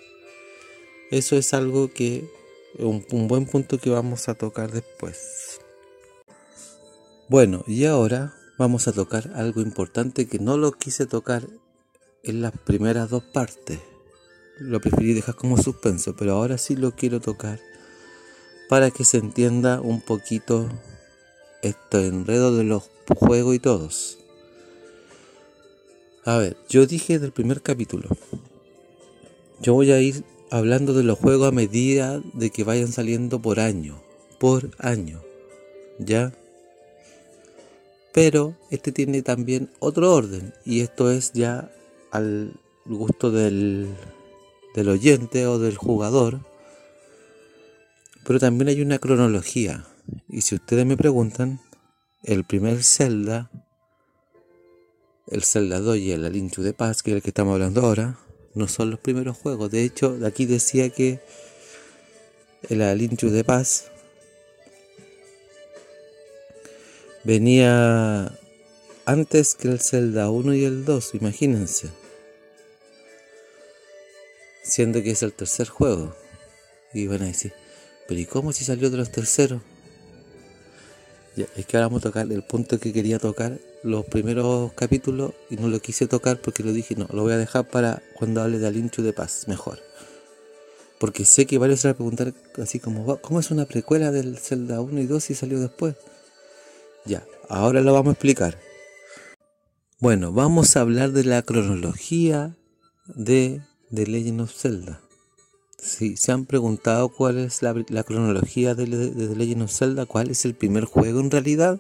Eso 1.11 1.35
es 1.35 1.53
algo 1.53 1.91
que, 1.91 2.23
un 2.77 3.27
buen 3.27 3.45
punto 3.45 3.79
que 3.79 3.89
vamos 3.89 4.29
a 4.29 4.35
tocar 4.35 4.71
después. 4.71 5.59
Bueno, 7.27 7.63
y 7.67 7.85
ahora 7.85 8.33
vamos 8.57 8.88
a 8.88 8.93
tocar 8.93 9.31
algo 9.35 9.61
importante 9.61 10.27
que 10.27 10.39
no 10.39 10.57
lo 10.57 10.71
quise 10.71 11.05
tocar 11.05 11.47
en 12.23 12.41
las 12.41 12.51
primeras 12.51 13.09
dos 13.09 13.23
partes. 13.23 13.79
Lo 14.57 14.81
preferí 14.81 15.13
dejar 15.13 15.35
como 15.35 15.57
suspenso, 15.57 16.15
pero 16.15 16.33
ahora 16.33 16.57
sí 16.57 16.75
lo 16.75 16.91
quiero 16.91 17.19
tocar 17.21 17.59
para 18.69 18.91
que 18.91 19.03
se 19.03 19.17
entienda 19.17 19.81
un 19.81 19.99
poquito 19.99 20.69
este 21.63 22.07
enredo 22.07 22.55
de 22.55 22.63
los 22.63 22.89
juegos 23.17 23.55
y 23.55 23.59
todos. 23.59 24.19
A 26.23 26.38
ver, 26.38 26.57
yo 26.69 26.85
dije 26.85 27.17
del 27.17 27.31
primer 27.31 27.61
capítulo. 27.61 28.09
Yo 29.61 29.73
voy 29.73 29.91
a 29.91 29.99
ir 29.99 30.23
hablando 30.51 30.93
de 30.93 31.03
los 31.03 31.17
juegos 31.17 31.47
a 31.47 31.51
medida 31.51 32.21
de 32.33 32.51
que 32.51 32.63
vayan 32.63 32.91
saliendo 32.91 33.41
por 33.41 33.59
año, 33.59 34.01
por 34.39 34.69
año, 34.77 35.21
¿ya? 35.97 36.33
Pero 38.13 38.55
este 38.69 38.91
tiene 38.91 39.21
también 39.21 39.71
otro 39.79 40.13
orden 40.13 40.53
y 40.65 40.81
esto 40.81 41.09
es 41.11 41.33
ya 41.33 41.71
al 42.11 42.59
gusto 42.85 43.31
del, 43.31 43.87
del 44.75 44.89
oyente 44.89 45.47
o 45.47 45.59
del 45.59 45.77
jugador. 45.77 46.39
Pero 48.25 48.39
también 48.39 48.69
hay 48.69 48.81
una 48.81 48.99
cronología 48.99 49.85
y 50.27 50.41
si 50.41 50.55
ustedes 50.55 50.85
me 50.85 50.97
preguntan, 50.97 51.61
el 52.23 52.43
primer 52.43 52.83
Zelda, 52.83 53.49
el 55.27 55.43
Zelda 55.43 55.79
2 55.79 55.97
y 55.97 56.11
el 56.11 56.25
Alinchu 56.25 56.61
de 56.61 56.73
Paz, 56.73 57.03
que 57.03 57.11
es 57.11 57.17
el 57.17 57.21
que 57.21 57.29
estamos 57.29 57.53
hablando 57.53 57.81
ahora, 57.81 58.19
no 58.55 58.67
son 58.67 58.89
los 58.89 58.99
primeros 58.99 59.37
juegos. 59.37 59.71
De 59.71 59.83
hecho, 59.83 60.17
aquí 60.25 60.45
decía 60.45 60.89
que 60.89 61.19
el 62.69 62.81
Alinchu 62.81 63.29
de 63.29 63.43
Paz 63.43 63.91
venía 67.23 68.37
antes 69.05 69.55
que 69.55 69.69
el 69.69 69.79
Zelda 69.79 70.29
1 70.29 70.53
y 70.55 70.65
el 70.65 70.85
2, 70.85 71.15
imagínense. 71.15 71.89
Siendo 74.69 75.01
que 75.01 75.11
es 75.11 75.23
el 75.23 75.33
tercer 75.33 75.67
juego. 75.67 76.15
Y 76.93 77.07
van 77.07 77.23
a 77.23 77.25
decir, 77.25 77.53
pero 78.07 78.19
¿y 78.19 78.25
cómo 78.25 78.53
si 78.53 78.63
salió 78.63 78.89
de 78.89 78.97
los 78.97 79.11
terceros? 79.11 79.61
Ya, 81.35 81.45
es 81.55 81.65
que 81.65 81.77
ahora 81.77 81.88
vamos 81.88 82.01
a 82.01 82.09
tocar 82.09 82.31
el 82.31 82.43
punto 82.43 82.79
que 82.79 82.93
quería 82.93 83.19
tocar 83.19 83.59
los 83.83 84.05
primeros 84.05 84.73
capítulos 84.73 85.33
y 85.49 85.55
no 85.55 85.69
lo 85.69 85.79
quise 85.79 86.07
tocar 86.07 86.39
porque 86.39 86.63
lo 86.63 86.71
dije, 86.73 86.95
no, 86.95 87.07
lo 87.11 87.23
voy 87.23 87.33
a 87.33 87.38
dejar 87.38 87.67
para 87.67 88.01
cuando 88.15 88.41
hable 88.41 88.59
de 88.59 88.67
Alinchu 88.67 89.01
de 89.01 89.13
Paz, 89.13 89.45
mejor. 89.47 89.79
Porque 90.99 91.25
sé 91.25 91.45
que 91.45 91.57
varios 91.57 91.79
se 91.79 91.88
van 91.88 91.93
a 91.93 91.97
preguntar 91.97 92.33
así 92.61 92.79
como, 92.79 93.19
¿cómo 93.21 93.39
es 93.39 93.51
una 93.51 93.65
precuela 93.65 94.11
del 94.11 94.38
Zelda 94.38 94.81
1 94.81 94.99
y 94.99 95.05
2 95.05 95.29
y 95.29 95.35
salió 95.35 95.59
después? 95.59 95.95
Ya, 97.05 97.25
ahora 97.47 97.81
lo 97.81 97.93
vamos 97.93 98.09
a 98.09 98.13
explicar. 98.13 98.59
Bueno, 99.99 100.31
vamos 100.31 100.75
a 100.75 100.81
hablar 100.81 101.11
de 101.11 101.23
la 101.23 101.41
cronología 101.41 102.57
de 103.15 103.61
The 103.93 104.05
Legend 104.05 104.41
of 104.41 104.53
Zelda. 104.53 105.01
Sí, 105.77 106.17
se 106.17 106.31
han 106.31 106.46
preguntado 106.46 107.10
cuál 107.10 107.38
es 107.38 107.62
la, 107.62 108.03
cronología 108.03 108.75
de, 108.75 108.86
de, 108.86 109.27
The 109.27 109.36
Legend 109.36 109.63
of 109.63 109.72
Zelda, 109.72 110.05
cuál 110.05 110.29
es 110.29 110.46
el 110.46 110.53
primer 110.53 110.86
juego 110.86 111.19
en 111.19 111.31
realidad. 111.31 111.79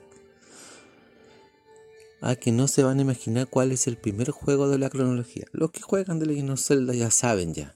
A 2.21 2.35
que 2.35 2.51
no 2.51 2.67
se 2.67 2.83
van 2.83 2.99
a 2.99 3.01
imaginar 3.01 3.47
cuál 3.47 3.71
es 3.71 3.87
el 3.87 3.97
primer 3.97 4.31
juego 4.31 4.69
de 4.69 4.77
la 4.77 4.89
cronología. 4.89 5.45
Los 5.51 5.71
que 5.71 5.81
juegan 5.81 6.19
The 6.19 6.25
Legend 6.25 6.51
of 6.51 6.61
Zelda 6.61 6.93
ya 6.93 7.11
saben 7.11 7.53
ya. 7.53 7.75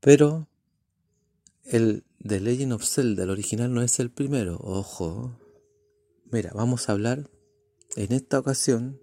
Pero 0.00 0.48
el 1.64 2.04
The 2.26 2.40
Legend 2.40 2.72
of 2.72 2.84
Zelda, 2.84 3.22
el 3.22 3.30
original, 3.30 3.72
no 3.72 3.82
es 3.82 4.00
el 4.00 4.10
primero. 4.10 4.58
Ojo. 4.60 5.38
Mira, 6.30 6.50
vamos 6.54 6.88
a 6.88 6.92
hablar 6.92 7.30
en 7.96 8.12
esta 8.12 8.38
ocasión 8.38 9.00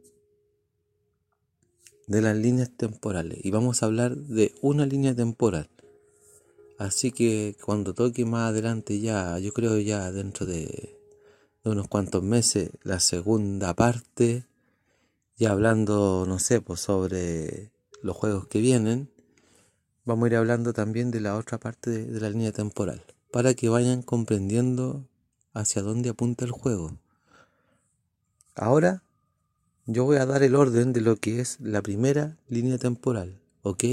de 2.08 2.22
las 2.22 2.38
líneas 2.38 2.70
temporales 2.76 3.40
y 3.44 3.52
vamos 3.52 3.82
a 3.82 3.88
hablar 3.88 4.16
de 4.16 4.54
una 4.62 4.86
línea 4.86 5.16
temporal. 5.16 5.70
Así 6.78 7.12
que 7.12 7.56
cuando 7.64 7.94
toque 7.94 8.26
más 8.26 8.50
adelante 8.50 9.00
ya, 9.00 9.40
yo 9.40 9.54
creo 9.54 9.80
ya 9.80 10.12
dentro 10.12 10.46
de, 10.46 11.00
unos 11.64 11.88
cuantos 11.88 12.22
meses, 12.22 12.72
la 12.84 13.00
segunda 13.00 13.74
parte, 13.74 14.46
ya 15.38 15.52
hablando, 15.52 16.26
no 16.28 16.38
sé, 16.38 16.62
pues 16.62 16.82
sobre 16.82 17.72
los 18.04 18.16
juegos 18.16 18.48
que 18.48 18.60
vienen, 18.60 19.10
vamos 20.04 20.26
a 20.26 20.28
ir 20.28 20.36
hablando 20.36 20.74
también 20.74 21.12
de 21.12 21.22
la 21.22 21.38
otra 21.38 21.60
parte 21.60 21.90
de 21.90 22.20
la 22.20 22.30
línea 22.30 22.52
temporal, 22.52 23.04
para 23.32 23.54
que 23.54 23.70
vayan 23.70 24.02
comprendiendo 24.02 25.08
hacia 25.54 25.82
dónde 25.82 26.10
apunta 26.10 26.46
el 26.46 26.52
juego. 26.52 27.00
Ahora 28.54 29.02
yo 29.88 30.04
voy 30.04 30.18
a 30.18 30.26
dar 30.26 30.42
el 30.42 30.56
orden 30.56 30.94
de 30.94 31.02
lo 31.02 31.18
que 31.18 31.40
es 31.40 31.60
la 31.60 31.82
primera 31.82 32.38
línea 32.48 32.78
temporal, 32.78 33.40
¿ok? 33.62 33.84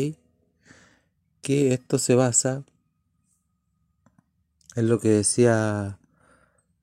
Que 1.42 1.74
esto 1.74 1.98
se 1.98 2.14
basa 2.14 2.64
en 4.74 4.88
lo 4.88 5.00
que 5.00 5.10
decía 5.10 5.98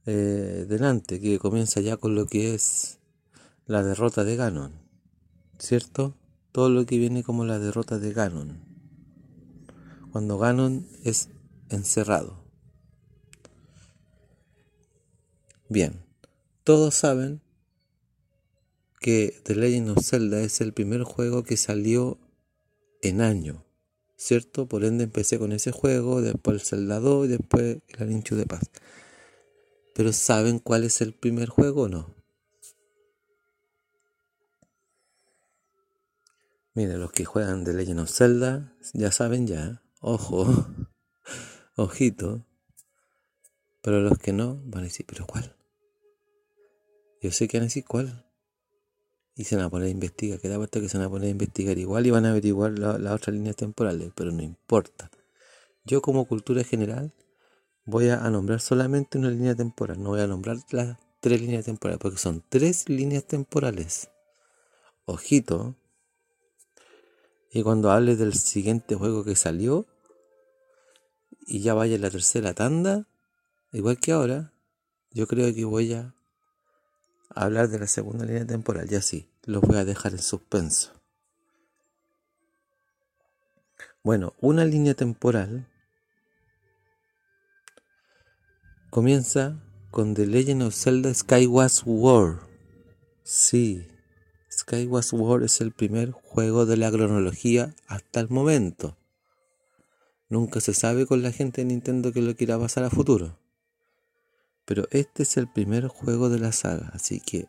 eh, 0.06 0.66
delante, 0.70 1.20
que 1.20 1.40
comienza 1.40 1.82
ya 1.82 1.98
con 1.98 2.14
lo 2.14 2.28
que 2.28 2.54
es 2.54 3.00
la 3.66 3.84
derrota 3.84 4.24
de 4.24 4.36
Ganon, 4.36 4.74
¿cierto? 5.58 6.16
Todo 6.52 6.70
lo 6.70 6.86
que 6.86 7.00
viene 7.00 7.24
como 7.24 7.46
la 7.46 7.58
derrota 7.58 7.98
de 7.98 8.14
Ganon, 8.14 8.60
cuando 10.12 10.38
Ganon 10.38 10.88
es 11.04 11.30
encerrado. 11.70 12.44
Bien, 15.68 16.04
todos 16.64 16.96
saben 16.96 17.42
que 19.00 19.42
The 19.44 19.56
Legend 19.56 19.92
of 19.92 20.06
Zelda 20.06 20.42
es 20.42 20.60
el 20.62 20.74
primer 20.74 21.04
juego 21.04 21.44
que 21.44 21.58
salió 21.58 22.20
en 23.02 23.22
año, 23.22 23.66
¿cierto? 24.18 24.68
Por 24.68 24.84
ende 24.84 25.06
empecé 25.06 25.40
con 25.40 25.54
ese 25.54 25.72
juego, 25.72 26.22
después 26.22 26.56
el 26.56 26.68
Zelda 26.68 27.00
2 27.00 27.26
y 27.26 27.30
después 27.30 27.78
el 27.88 28.04
Alinchu 28.04 28.36
de 28.36 28.46
Paz. 28.46 28.70
Pero 29.96 30.12
¿saben 30.12 30.60
cuál 30.60 30.84
es 30.84 31.02
el 31.02 31.14
primer 31.14 31.48
juego 31.50 31.84
o 31.84 31.90
no? 31.90 32.14
Miren, 36.74 37.00
los 37.00 37.12
que 37.12 37.26
juegan 37.26 37.64
The 37.64 37.74
Legend 37.74 38.02
of 38.02 38.12
Zelda 38.12 38.74
ya 38.94 39.12
saben 39.12 39.48
ya, 39.48 39.82
ojo, 40.02 40.68
ojito. 41.76 42.46
Pero 43.82 44.02
los 44.02 44.18
que 44.20 44.34
no 44.34 44.62
van 44.66 44.84
a 44.84 44.88
decir, 44.88 45.06
¿pero 45.08 45.26
cuál? 45.26 45.56
Yo 47.22 47.32
sé 47.32 47.48
que 47.48 47.58
van 47.58 47.64
a 47.64 47.68
decir 47.68 47.86
cuál 47.86 48.29
y 49.40 49.46
se 49.46 49.56
van 49.56 49.64
a 49.64 49.70
poner 49.70 49.88
a 49.88 49.92
investigar. 49.92 50.38
Queda 50.42 50.58
puesto 50.58 50.82
que 50.82 50.90
se 50.90 50.98
van 50.98 51.08
a 51.08 51.10
poner 51.10 51.28
a 51.28 51.32
investigar 51.32 51.78
igual 51.78 52.06
y 52.06 52.12
van 52.12 52.26
a 52.26 52.32
averiguar 52.32 52.78
las 52.78 53.14
otras 53.14 53.34
líneas 53.34 53.56
temporales, 53.56 54.12
pero 54.14 54.34
no 54.34 54.44
importa. 54.44 55.10
Yo 55.86 56.02
como 56.02 56.26
cultura 56.26 56.62
general 56.66 57.14
voy 57.86 58.10
a 58.10 58.18
nombrar 58.30 58.60
solamente 58.60 59.18
una 59.18 59.30
línea 59.30 59.56
temporal, 59.56 60.04
no 60.04 60.10
voy 60.10 60.20
a 60.20 60.28
nombrar 60.28 60.58
las 60.72 60.98
tres 61.22 61.40
líneas 61.40 61.64
temporales, 61.64 62.02
porque 62.02 62.18
son 62.18 62.44
tres 62.50 62.90
líneas 62.90 63.24
temporales. 63.24 64.10
Ojito. 65.06 65.78
Y 67.50 67.64
cuando 67.64 67.92
hable 67.92 68.18
del 68.18 68.34
siguiente 68.34 68.96
juego 68.96 69.24
que 69.24 69.38
salió, 69.38 69.88
y 71.48 71.62
ya 71.62 71.74
vaya 71.74 71.98
la 71.98 72.10
tercera 72.10 72.54
tanda, 72.54 73.08
igual 73.72 74.02
que 74.02 74.12
ahora, 74.12 74.52
yo 75.12 75.28
creo 75.28 75.56
que 75.56 75.64
voy 75.64 75.94
a 75.94 76.14
hablar 77.30 77.70
de 77.70 77.80
la 77.80 77.88
segunda 77.88 78.26
línea 78.26 78.46
temporal, 78.46 78.88
ya 78.88 79.02
sí, 79.02 79.30
los 79.44 79.62
voy 79.62 79.78
a 79.78 79.86
dejar 79.86 80.14
en 80.14 80.22
suspenso. 80.22 81.00
Bueno, 84.04 84.34
una 84.40 84.66
línea 84.66 84.94
temporal 84.94 85.68
comienza 88.90 89.62
con 89.92 90.14
The 90.14 90.26
Legend 90.26 90.64
of 90.64 90.76
Zelda 90.76 91.14
Skyward 91.14 91.70
Sword. 91.70 92.40
Sí, 93.24 93.88
Skyward 94.52 95.04
Sword 95.04 95.44
es 95.44 95.62
el 95.62 95.72
primer 95.72 96.12
juego 96.12 96.66
de 96.66 96.78
la 96.78 96.92
cronología 96.92 97.74
hasta 97.88 98.20
el 98.20 98.30
momento. 98.30 98.98
Nunca 100.30 100.60
se 100.60 100.74
sabe 100.74 101.06
con 101.08 101.24
la 101.24 101.32
gente 101.32 101.62
de 101.62 101.66
Nintendo 101.66 102.12
que 102.12 102.22
lo 102.22 102.36
quiera 102.36 102.60
pasar 102.60 102.84
a 102.84 102.90
futuro. 102.92 103.39
Pero 104.70 104.88
este 104.92 105.24
es 105.24 105.36
el 105.38 105.52
primer 105.52 105.88
juego 105.88 106.30
de 106.30 106.38
la 106.38 106.52
saga, 106.52 106.92
así 106.94 107.20
que 107.20 107.48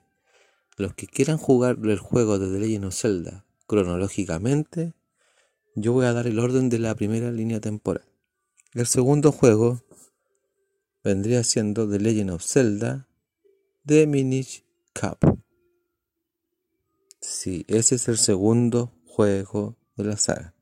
los 0.78 0.94
que 0.94 1.06
quieran 1.06 1.37
jugar 1.37 1.76
el 1.85 1.98
juego 1.98 2.38
de 2.38 2.50
The 2.50 2.59
Legend 2.59 2.87
of 2.87 2.94
Zelda 2.94 3.44
cronológicamente, 3.66 4.94
yo 5.74 5.92
voy 5.92 6.06
a 6.06 6.14
dar 6.14 6.26
el 6.26 6.38
orden 6.38 6.70
de 6.70 6.78
la 6.78 6.94
primera 6.94 7.30
línea 7.30 7.61
temporal. 7.61 8.06
El 8.72 8.87
segundo 8.87 9.33
juego 9.33 9.85
vendría 11.04 11.44
siendo 11.44 11.87
The 11.87 11.98
Legend 11.98 12.30
of 12.30 12.42
Zelda 12.42 13.06
The 13.85 14.06
Minish 14.06 14.64
Cap. 14.94 15.18
Sí, 17.20 17.66
ese 17.68 17.96
es 17.96 18.09
el 18.09 18.16
segundo 18.16 18.94
juego 19.04 19.76
de 19.94 20.04
la 20.04 20.16
saga. 20.16 20.54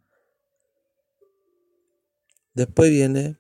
Después 2.55 2.91
viene 2.91 3.37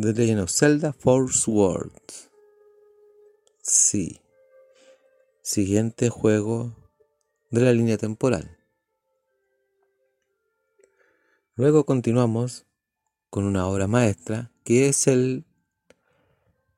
The 0.00 0.12
Legend 0.12 0.42
of 0.42 0.50
Zelda 0.52 0.92
Force 0.92 1.50
World. 1.50 1.90
Sí. 3.60 4.20
Siguiente 5.42 6.08
juego 6.08 6.72
de 7.50 7.62
la 7.62 7.72
línea 7.72 7.98
temporal. 7.98 8.58
Luego 11.56 11.84
continuamos 11.84 12.64
con 13.28 13.44
una 13.44 13.66
obra 13.66 13.88
maestra 13.88 14.52
que 14.62 14.88
es 14.88 15.08
el, 15.08 15.44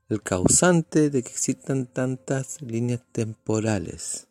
el 0.08 0.22
causante 0.22 1.10
de 1.10 1.22
que 1.22 1.28
existan 1.28 1.88
tantas 1.92 2.62
líneas 2.62 3.02
temporales. 3.12 4.28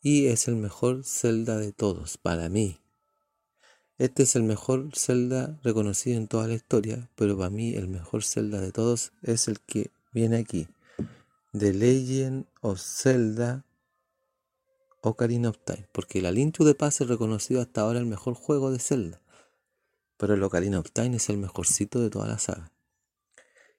Y 0.00 0.26
es 0.26 0.48
el 0.48 0.56
mejor 0.56 1.04
Zelda 1.04 1.58
de 1.58 1.70
todos 1.70 2.18
para 2.18 2.48
mí. 2.48 2.80
Este 3.98 4.24
es 4.24 4.36
el 4.36 4.42
mejor 4.42 4.90
Zelda 4.94 5.58
reconocido 5.62 6.18
en 6.18 6.28
toda 6.28 6.46
la 6.46 6.54
historia, 6.54 7.08
pero 7.16 7.38
para 7.38 7.48
mí 7.48 7.74
el 7.74 7.88
mejor 7.88 8.24
Zelda 8.24 8.60
de 8.60 8.70
todos 8.70 9.12
es 9.22 9.48
el 9.48 9.58
que 9.60 9.90
viene 10.12 10.36
aquí. 10.36 10.68
The 11.52 11.72
Legend 11.72 12.44
of 12.60 12.78
Zelda 12.78 13.64
Ocarina 15.00 15.48
of 15.48 15.58
Time, 15.64 15.88
porque 15.92 16.18
el 16.18 16.34
Link 16.34 16.58
de 16.58 16.74
Paz 16.74 17.00
es 17.00 17.08
reconocido 17.08 17.62
hasta 17.62 17.80
ahora 17.80 17.98
el 17.98 18.06
mejor 18.06 18.34
juego 18.34 18.70
de 18.70 18.80
Zelda, 18.80 19.22
pero 20.18 20.34
el 20.34 20.42
Ocarina 20.42 20.78
of 20.78 20.90
Time 20.90 21.16
es 21.16 21.30
el 21.30 21.38
mejorcito 21.38 22.00
de 22.00 22.10
toda 22.10 22.26
la 22.26 22.38
saga. 22.38 22.72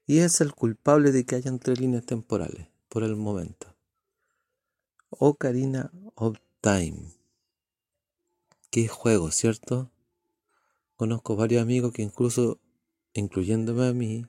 Y 0.08 0.20
es 0.20 0.42
el 0.42 0.56
culpable 0.56 1.12
de 1.12 1.26
que 1.26 1.36
hayan 1.36 1.60
tres 1.60 1.80
líneas 1.80 2.06
temporales, 2.06 2.70
por 2.90 3.04
el 3.04 3.16
momento. 3.16 3.76
Ocarina 5.10 5.92
of 6.16 6.38
Time. 6.62 7.12
Qué 8.72 8.88
juego, 8.88 9.30
¿cierto? 9.30 9.92
Conozco 10.98 11.36
varios 11.36 11.62
amigos 11.62 11.94
que 11.94 12.02
incluso, 12.02 12.60
incluyéndome 13.14 13.88
a 13.88 13.94
mí, 13.94 14.26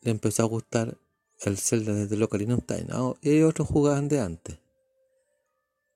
le 0.00 0.10
empezó 0.12 0.44
a 0.44 0.46
gustar 0.46 0.98
el 1.40 1.58
Zelda 1.58 1.92
desde 1.94 2.14
el 2.14 2.22
Ocarina 2.22 2.54
of 2.54 2.64
Time. 2.64 2.86
Y 3.20 3.42
otros 3.42 3.68
jugaban 3.68 4.08
de 4.08 4.20
antes. 4.20 4.58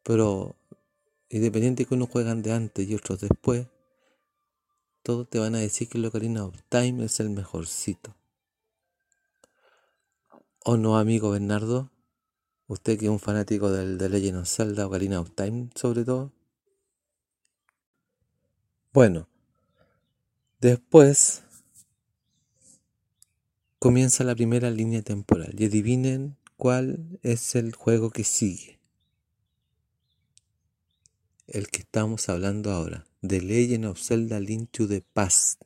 Pero 0.03 0.57
independiente 1.29 1.85
que 1.85 1.95
uno 1.95 2.07
juegan 2.07 2.43
de 2.43 2.53
antes 2.53 2.89
y 2.89 2.95
otros 2.97 3.21
después, 3.21 3.69
todos 5.03 5.31
te 5.31 5.39
van 5.39 5.55
a 5.55 5.59
decir 5.59 5.89
que 5.89 5.99
el 5.99 6.07
Ocarina 6.07 6.45
of 6.45 6.61
Time 6.69 7.05
es 7.05 7.21
el 7.21 7.31
mejorcito. 7.31 8.17
¿O 10.65 10.77
no, 10.77 10.99
amigo 10.99 11.31
Bernardo? 11.31 11.91
Usted 12.67 12.99
que 12.99 13.07
es 13.07 13.11
un 13.11 13.21
fanático 13.21 13.71
del 13.71 13.97
de 13.97 14.09
Legend 14.09 14.39
of 14.39 14.49
Zelda, 14.49 14.87
Ocarina 14.89 15.21
of 15.21 15.31
Time 15.37 15.71
sobre 15.75 16.05
todo. 16.05 16.33
Bueno, 18.93 19.29
después 20.61 21.43
comienza 23.79 24.25
la 24.25 24.35
primera 24.35 24.71
línea 24.71 25.03
temporal 25.03 25.55
y 25.59 25.67
adivinen 25.67 26.37
cuál 26.57 27.19
es 27.23 27.55
el 27.55 27.75
juego 27.75 28.11
que 28.11 28.25
sigue. 28.25 28.81
el 31.51 31.69
que 31.69 31.81
estamos 31.81 32.29
hablando 32.29 32.71
ahora, 32.71 33.07
The 33.23 33.41
Legend 33.41 33.87
of 33.87 34.01
Zelda 34.01 34.39
Link 34.39 34.71
to 34.71 34.87
the 34.87 35.03
Past. 35.13 35.61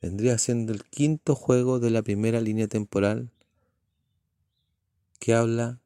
Vendría 0.00 0.38
siendo 0.38 0.72
el 0.72 0.84
quinto 0.84 1.36
juego 1.36 1.78
de 1.78 1.90
la 1.90 2.02
primera 2.02 2.40
línea 2.40 2.66
temporal 2.66 3.30
que 5.20 5.34
habla 5.34 5.80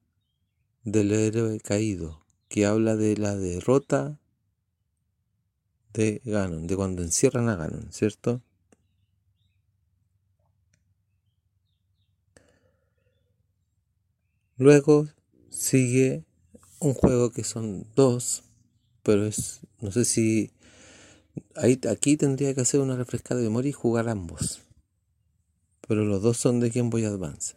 del 0.82 1.12
héroe 1.12 1.60
caído, 1.60 2.24
que 2.48 2.64
habla 2.64 2.96
de 2.96 3.18
la 3.18 3.36
derrota 3.36 4.18
de 5.96 6.20
Ganon, 6.24 6.66
de 6.66 6.76
cuando 6.76 7.02
encierran 7.02 7.48
a 7.48 7.56
Ganon, 7.56 7.88
¿cierto? 7.90 8.42
Luego 14.58 15.08
sigue 15.48 16.24
un 16.80 16.92
juego 16.92 17.30
que 17.30 17.44
son 17.44 17.86
dos, 17.94 18.44
pero 19.02 19.24
es, 19.26 19.60
no 19.80 19.90
sé 19.90 20.04
si, 20.04 20.52
ahí, 21.54 21.80
aquí 21.90 22.16
tendría 22.18 22.54
que 22.54 22.60
hacer 22.60 22.80
una 22.80 22.96
refrescada 22.96 23.40
de 23.40 23.48
memoria 23.48 23.70
y 23.70 23.72
jugar 23.72 24.08
ambos. 24.08 24.62
Pero 25.88 26.04
los 26.04 26.22
dos 26.22 26.36
son 26.36 26.60
de 26.60 26.70
Game 26.70 26.90
Boy 26.90 27.04
Advance, 27.04 27.54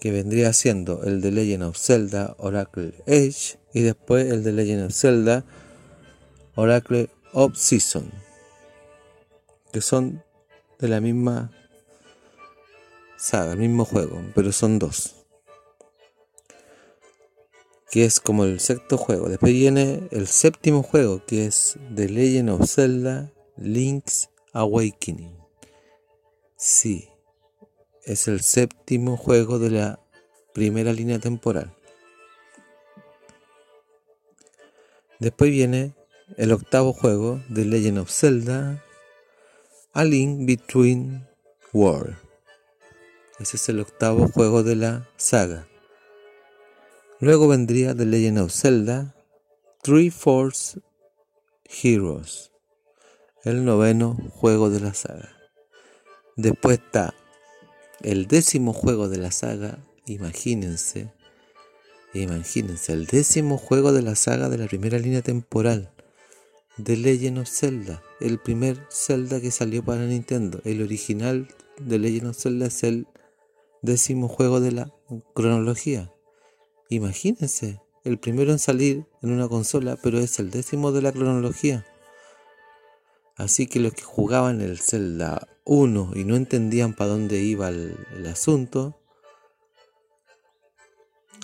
que 0.00 0.10
vendría 0.10 0.52
siendo 0.52 1.04
el 1.04 1.20
de 1.20 1.30
Legend 1.30 1.62
of 1.64 1.78
Zelda 1.78 2.34
Oracle 2.38 2.94
Age 3.06 3.58
y 3.72 3.82
después 3.82 4.30
el 4.30 4.42
de 4.42 4.52
Legend 4.52 4.86
of 4.86 4.92
Zelda 4.92 5.44
Oracle 6.56 7.10
of 7.34 7.56
Season, 7.56 8.10
que 9.72 9.82
son 9.82 10.24
de 10.78 10.88
la 10.88 11.00
misma 11.00 11.50
saga, 13.18 13.52
el 13.52 13.58
mismo 13.58 13.84
juego, 13.84 14.22
pero 14.34 14.50
son 14.52 14.78
dos 14.78 15.24
que 17.94 18.04
es 18.04 18.18
como 18.18 18.42
el 18.42 18.58
sexto 18.58 18.98
juego. 18.98 19.28
Después 19.28 19.52
viene 19.52 20.08
el 20.10 20.26
séptimo 20.26 20.82
juego, 20.82 21.24
que 21.24 21.46
es 21.46 21.78
The 21.94 22.08
Legend 22.08 22.50
of 22.50 22.68
Zelda 22.68 23.32
Link's 23.56 24.30
Awakening. 24.52 25.38
Sí, 26.56 27.08
es 28.02 28.26
el 28.26 28.40
séptimo 28.40 29.16
juego 29.16 29.60
de 29.60 29.70
la 29.70 30.00
primera 30.52 30.92
línea 30.92 31.20
temporal. 31.20 31.72
Después 35.20 35.52
viene 35.52 35.94
el 36.36 36.52
octavo 36.52 36.92
juego, 36.92 37.42
The 37.52 37.64
Legend 37.64 37.98
of 37.98 38.10
Zelda 38.10 38.82
A 39.92 40.04
Link 40.04 40.46
Between 40.46 41.26
Worlds. 41.72 42.16
Ese 43.38 43.56
es 43.56 43.68
el 43.68 43.80
octavo 43.80 44.28
juego 44.28 44.62
de 44.62 44.76
la 44.76 45.08
saga. 45.16 45.68
Luego 47.20 47.48
vendría 47.48 47.94
The 47.94 48.06
Legend 48.06 48.38
of 48.38 48.52
Zelda, 48.52 49.14
Three 49.82 50.10
Force 50.10 50.80
Heroes, 51.64 52.52
el 53.44 53.64
noveno 53.64 54.16
juego 54.30 54.70
de 54.70 54.80
la 54.80 54.94
saga. 54.94 55.30
Después 56.36 56.78
está 56.78 57.14
el 58.02 58.26
décimo 58.26 58.72
juego 58.72 59.08
de 59.08 59.18
la 59.18 59.30
saga, 59.30 59.78
imagínense, 60.06 61.12
imagínense, 62.12 62.92
el 62.92 63.06
décimo 63.06 63.56
juego 63.58 63.92
de 63.92 64.02
la 64.02 64.14
saga 64.14 64.48
de 64.48 64.58
la 64.58 64.66
primera 64.66 64.98
línea 64.98 65.22
temporal, 65.22 65.93
The 66.82 66.96
Legend 66.96 67.38
of 67.38 67.48
Zelda, 67.48 68.02
el 68.18 68.40
primer 68.40 68.84
Zelda 68.90 69.40
que 69.40 69.52
salió 69.52 69.84
para 69.84 70.06
Nintendo. 70.06 70.60
El 70.64 70.82
original 70.82 71.46
de 71.78 71.98
Legend 72.00 72.30
of 72.30 72.36
Zelda 72.36 72.66
es 72.66 72.82
el 72.82 73.06
décimo 73.82 74.26
juego 74.26 74.60
de 74.60 74.72
la 74.72 74.92
cronología. 75.34 76.12
Imagínense, 76.88 77.80
el 78.02 78.18
primero 78.18 78.50
en 78.50 78.58
salir 78.58 79.06
en 79.22 79.30
una 79.30 79.46
consola, 79.46 79.96
pero 80.02 80.18
es 80.18 80.40
el 80.40 80.50
décimo 80.50 80.90
de 80.90 81.02
la 81.02 81.12
cronología. 81.12 81.86
Así 83.36 83.68
que 83.68 83.78
los 83.78 83.92
que 83.92 84.02
jugaban 84.02 84.60
el 84.60 84.80
Zelda 84.80 85.46
1 85.64 86.12
y 86.16 86.24
no 86.24 86.34
entendían 86.34 86.94
para 86.94 87.10
dónde 87.10 87.38
iba 87.38 87.68
el, 87.68 88.26
asunto, 88.26 89.00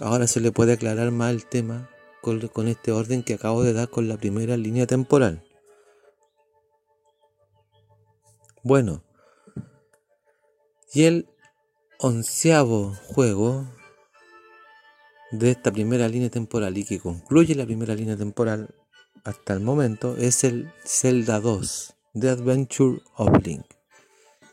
ahora 0.01 0.27
se 0.27 0.41
le 0.41 0.51
puede 0.51 0.73
aclarar 0.73 1.13
más 1.13 1.31
el 1.31 1.47
tema 1.47 1.89
con, 2.21 2.69
este 2.69 2.93
orden 2.93 3.23
que 3.23 3.35
acabo 3.35 3.63
de 3.63 3.73
dar 3.73 3.89
con 3.89 4.09
la 4.09 4.17
primera 4.17 4.57
línea 4.57 4.87
temporal. 4.87 5.45
Bueno, 8.63 9.03
y 10.93 11.05
el 11.05 11.29
onceavo 11.99 12.95
juego 13.07 13.67
de 15.31 15.51
esta 15.51 15.73
primera 15.73 16.09
línea 16.09 16.31
temporal 16.31 16.77
y 16.77 16.85
que 16.85 16.99
concluye 16.99 17.55
la 17.55 17.65
primera 17.65 17.95
línea 17.95 18.17
temporal 18.17 18.75
hasta 19.25 19.55
el 19.55 19.61
momento 19.61 20.17
es 20.17 20.45
el 20.45 20.73
Zelda 20.85 21.41
2, 21.41 21.95
The 22.15 22.31
Adventure 22.31 23.01
of 23.17 23.45
Link. 23.45 23.65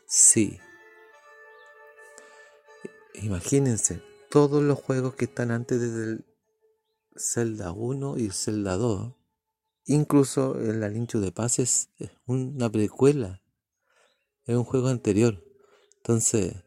Sí. 0.06 0.58
Imagínense, 3.14 4.00
todos 4.30 4.62
los 4.62 4.78
juegos 4.78 5.14
que 5.14 5.24
están 5.24 5.50
antes 5.50 5.80
del 5.80 6.24
Zelda 7.18 7.72
1 7.72 8.18
y 8.18 8.26
el 8.26 8.32
Zelda 8.32 8.76
2, 8.76 9.14
incluso 9.86 10.58
el 10.58 10.82
Alincho 10.82 11.20
de 11.20 11.32
Paz 11.32 11.58
es 11.58 11.90
una 12.26 12.70
precuela, 12.70 13.42
es 14.44 14.56
un 14.56 14.64
juego 14.64 14.88
anterior. 14.88 15.44
Entonces, 15.96 16.64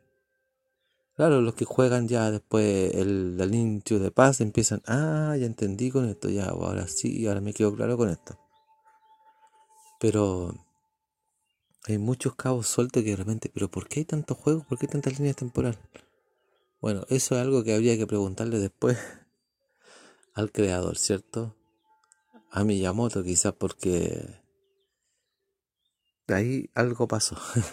Claro, 1.22 1.40
los 1.42 1.54
que 1.54 1.66
juegan 1.66 2.08
ya 2.08 2.32
después 2.32 2.96
el 2.96 3.40
anillo 3.40 4.00
de 4.00 4.10
paz 4.10 4.42
empiezan, 4.42 4.82
ah, 4.88 5.36
ya 5.38 5.46
entendí 5.46 5.92
con 5.92 6.10
esto, 6.10 6.30
ya, 6.30 6.46
ahora 6.46 6.88
sí, 6.88 7.28
ahora 7.28 7.42
me 7.42 7.54
quedo 7.54 7.76
claro 7.76 7.96
con 7.96 8.10
esto. 8.10 8.40
Pero 10.00 10.56
hay 11.84 12.00
muchos 12.00 12.36
cabos 12.36 12.66
sueltos 12.66 13.04
que 13.04 13.16
realmente, 13.16 13.52
pero 13.54 13.70
¿por 13.70 13.88
qué 13.88 14.00
hay 14.00 14.06
tantos 14.06 14.36
juegos? 14.36 14.66
¿Por 14.66 14.80
qué 14.80 14.88
hay 14.88 14.94
tantas 14.94 15.20
líneas 15.20 15.36
temporales? 15.36 15.80
Bueno, 16.82 17.04
eso 17.10 17.36
es 17.36 17.42
algo 17.42 17.64
que 17.64 17.76
habría 17.76 17.98
que 17.98 18.08
preguntarle 18.08 18.58
después 18.58 18.98
al 20.34 20.52
creador, 20.52 20.98
¿cierto? 20.98 21.56
A 22.50 22.64
Miyamoto 22.64 23.24
quizás 23.24 23.54
porque 23.54 24.42
ahí 26.28 26.70
algo 26.74 27.08
pasó. 27.08 27.38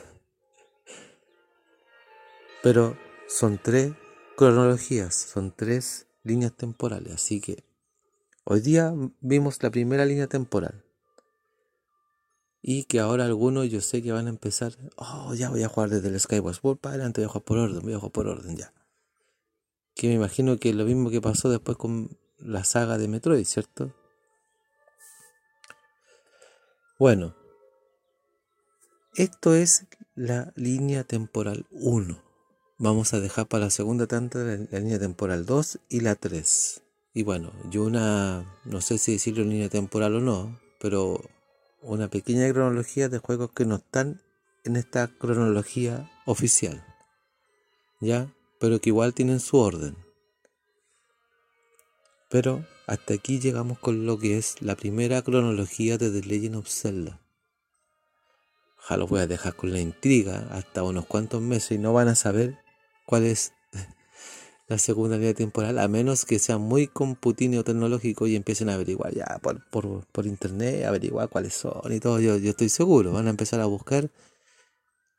Pero 2.62 2.96
son 3.28 3.60
tres 3.62 3.92
cronologías, 4.36 5.14
son 5.14 5.54
tres 5.54 6.06
líneas 6.22 6.52
temporales. 6.56 7.14
Así 7.14 7.40
que 7.40 7.64
hoy 8.44 8.60
día 8.60 8.92
vimos 9.20 9.62
la 9.62 9.70
primera 9.70 10.04
línea 10.04 10.26
temporal. 10.26 10.84
Y 12.60 12.84
que 12.84 12.98
ahora 12.98 13.24
algunos 13.24 13.70
yo 13.70 13.80
sé 13.80 14.02
que 14.02 14.10
van 14.10 14.26
a 14.26 14.30
empezar, 14.30 14.76
oh, 14.96 15.32
ya 15.34 15.48
voy 15.48 15.62
a 15.62 15.68
jugar 15.68 15.90
desde 15.90 16.08
el 16.08 16.18
Skyward 16.18 16.56
Sword 16.56 16.78
para 16.78 16.94
adelante, 16.94 17.20
voy 17.20 17.26
a 17.26 17.28
jugar 17.28 17.44
por 17.44 17.58
orden, 17.58 17.80
voy 17.82 17.92
a 17.92 17.98
jugar 17.98 18.12
por 18.12 18.26
orden 18.26 18.56
ya. 18.56 18.74
Que 19.94 20.08
me 20.08 20.14
imagino 20.14 20.58
que 20.58 20.74
lo 20.74 20.84
mismo 20.84 21.10
que 21.10 21.20
pasó 21.20 21.48
después 21.48 21.78
con 21.78 22.18
la 22.38 22.64
saga 22.64 22.98
de 22.98 23.08
Metroid, 23.08 23.44
¿cierto? 23.44 23.94
Bueno, 26.98 27.34
esto 29.14 29.54
es 29.54 29.86
la 30.14 30.52
línea 30.56 31.04
temporal 31.04 31.66
1 31.70 32.28
vamos 32.78 33.12
a 33.12 33.20
dejar 33.20 33.46
para 33.46 33.64
la 33.64 33.70
segunda 33.70 34.06
tanda 34.06 34.38
la, 34.44 34.78
línea 34.78 34.98
temporal 34.98 35.44
2 35.44 35.80
y 35.88 36.00
la 36.00 36.14
3. 36.14 36.82
Y 37.12 37.24
bueno, 37.24 37.52
yo 37.70 37.84
una, 37.84 38.60
no 38.64 38.80
sé 38.80 38.98
si 38.98 39.12
decirlo 39.12 39.44
línea 39.44 39.68
temporal 39.68 40.16
o 40.16 40.20
no, 40.20 40.58
pero 40.80 41.20
una 41.82 42.08
pequeña 42.08 42.50
cronología 42.52 43.08
de 43.08 43.18
juegos 43.18 43.50
que 43.52 43.64
no 43.64 43.76
están 43.76 44.22
en 44.64 44.76
esta 44.76 45.08
cronología 45.08 46.10
oficial. 46.26 46.84
¿Ya? 48.00 48.32
Pero 48.60 48.80
que 48.80 48.90
igual 48.90 49.14
tienen 49.14 49.40
su 49.40 49.58
orden. 49.58 49.96
Pero 52.28 52.66
hasta 52.86 53.14
aquí 53.14 53.40
llegamos 53.40 53.78
con 53.78 54.04
lo 54.04 54.18
que 54.18 54.36
es 54.36 54.60
la 54.60 54.76
primera 54.76 55.22
cronología 55.22 55.96
de 55.96 56.10
The 56.10 56.26
Legend 56.26 56.56
of 56.56 56.68
Zelda. 56.68 57.20
Ya 58.88 58.96
los 58.96 59.08
voy 59.08 59.20
a 59.20 59.26
dejar 59.26 59.54
con 59.54 59.72
la 59.72 59.80
intriga 59.80 60.48
hasta 60.50 60.82
unos 60.82 61.06
cuantos 61.06 61.42
meses 61.42 61.72
y 61.72 61.78
no 61.78 61.92
van 61.92 62.08
a 62.08 62.14
saber 62.14 62.58
cuál 63.06 63.24
es 63.24 63.52
la 64.68 64.78
segunda 64.78 65.16
línea 65.16 65.34
temporal, 65.34 65.78
a 65.78 65.88
menos 65.88 66.24
que 66.24 66.38
sea 66.38 66.58
muy 66.58 66.86
computinio 66.86 67.64
tecnológico 67.64 68.26
y 68.26 68.36
empiecen 68.36 68.68
a 68.68 68.74
averiguar 68.74 69.14
ya 69.14 69.38
por, 69.42 69.68
por, 69.70 70.26
internet, 70.26 70.84
averiguar 70.84 71.28
cuáles 71.28 71.54
son 71.54 71.92
y 71.92 72.00
todo. 72.00 72.20
Yo, 72.20 72.36
yo 72.36 72.50
estoy 72.50 72.68
seguro, 72.68 73.12
van 73.12 73.26
a 73.26 73.30
empezar 73.30 73.60
a 73.60 73.66
buscar. 73.66 74.10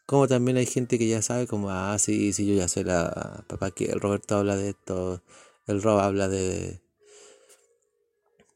Como 0.06 0.28
también 0.28 0.58
hay 0.58 0.66
gente 0.66 0.98
que 0.98 1.08
ya 1.08 1.22
sabe, 1.22 1.46
como, 1.46 1.70
ah, 1.70 1.98
sí, 2.00 2.34
sí, 2.34 2.48
yo 2.48 2.56
ya 2.56 2.68
sé, 2.68 2.84
la 2.84 3.44
papá 3.48 3.72
que 3.72 3.86
el 3.86 4.00
Roberto 4.00 4.38
habla 4.38 4.56
de 4.56 4.70
esto, 4.70 5.22
el 5.68 5.82
Rob 5.84 6.00
habla 6.00 6.28
de. 6.28 6.82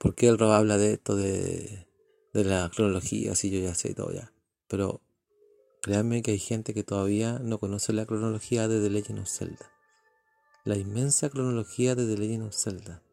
¿Por 0.03 0.13
qué 0.13 0.27
el 0.27 0.37
Rob 0.37 0.51
habla 0.51 0.77
de 0.77 0.93
esto, 0.93 1.15
de, 1.15 1.87
de 2.33 2.43
la 2.43 2.69
cronología? 2.69 3.33
Sí, 3.33 3.49
yo 3.49 3.59
ya 3.59 3.73
sé 3.73 3.95
todo 3.95 4.11
ya. 4.11 4.31
Pero 4.67 5.01
Créanme 5.83 6.21
que 6.21 6.31
hay 6.31 6.39
gente 6.39 6.73
que 6.73 6.85
todavía 6.85 7.39
no 7.39 7.59
conoce 7.59 7.91
la 7.91 8.05
cronología 8.05 8.69
de 8.69 8.79
The 8.79 8.89
Legend 8.89 9.19
of 9.19 9.27
Zelda. 9.27 9.69
La 10.63 10.77
inmensa 10.77 11.29
cronología 11.29 11.93
de 11.93 12.07
The 12.07 12.21
Legend 12.21 12.47
of 12.47 12.55
Zelda. 12.55 13.03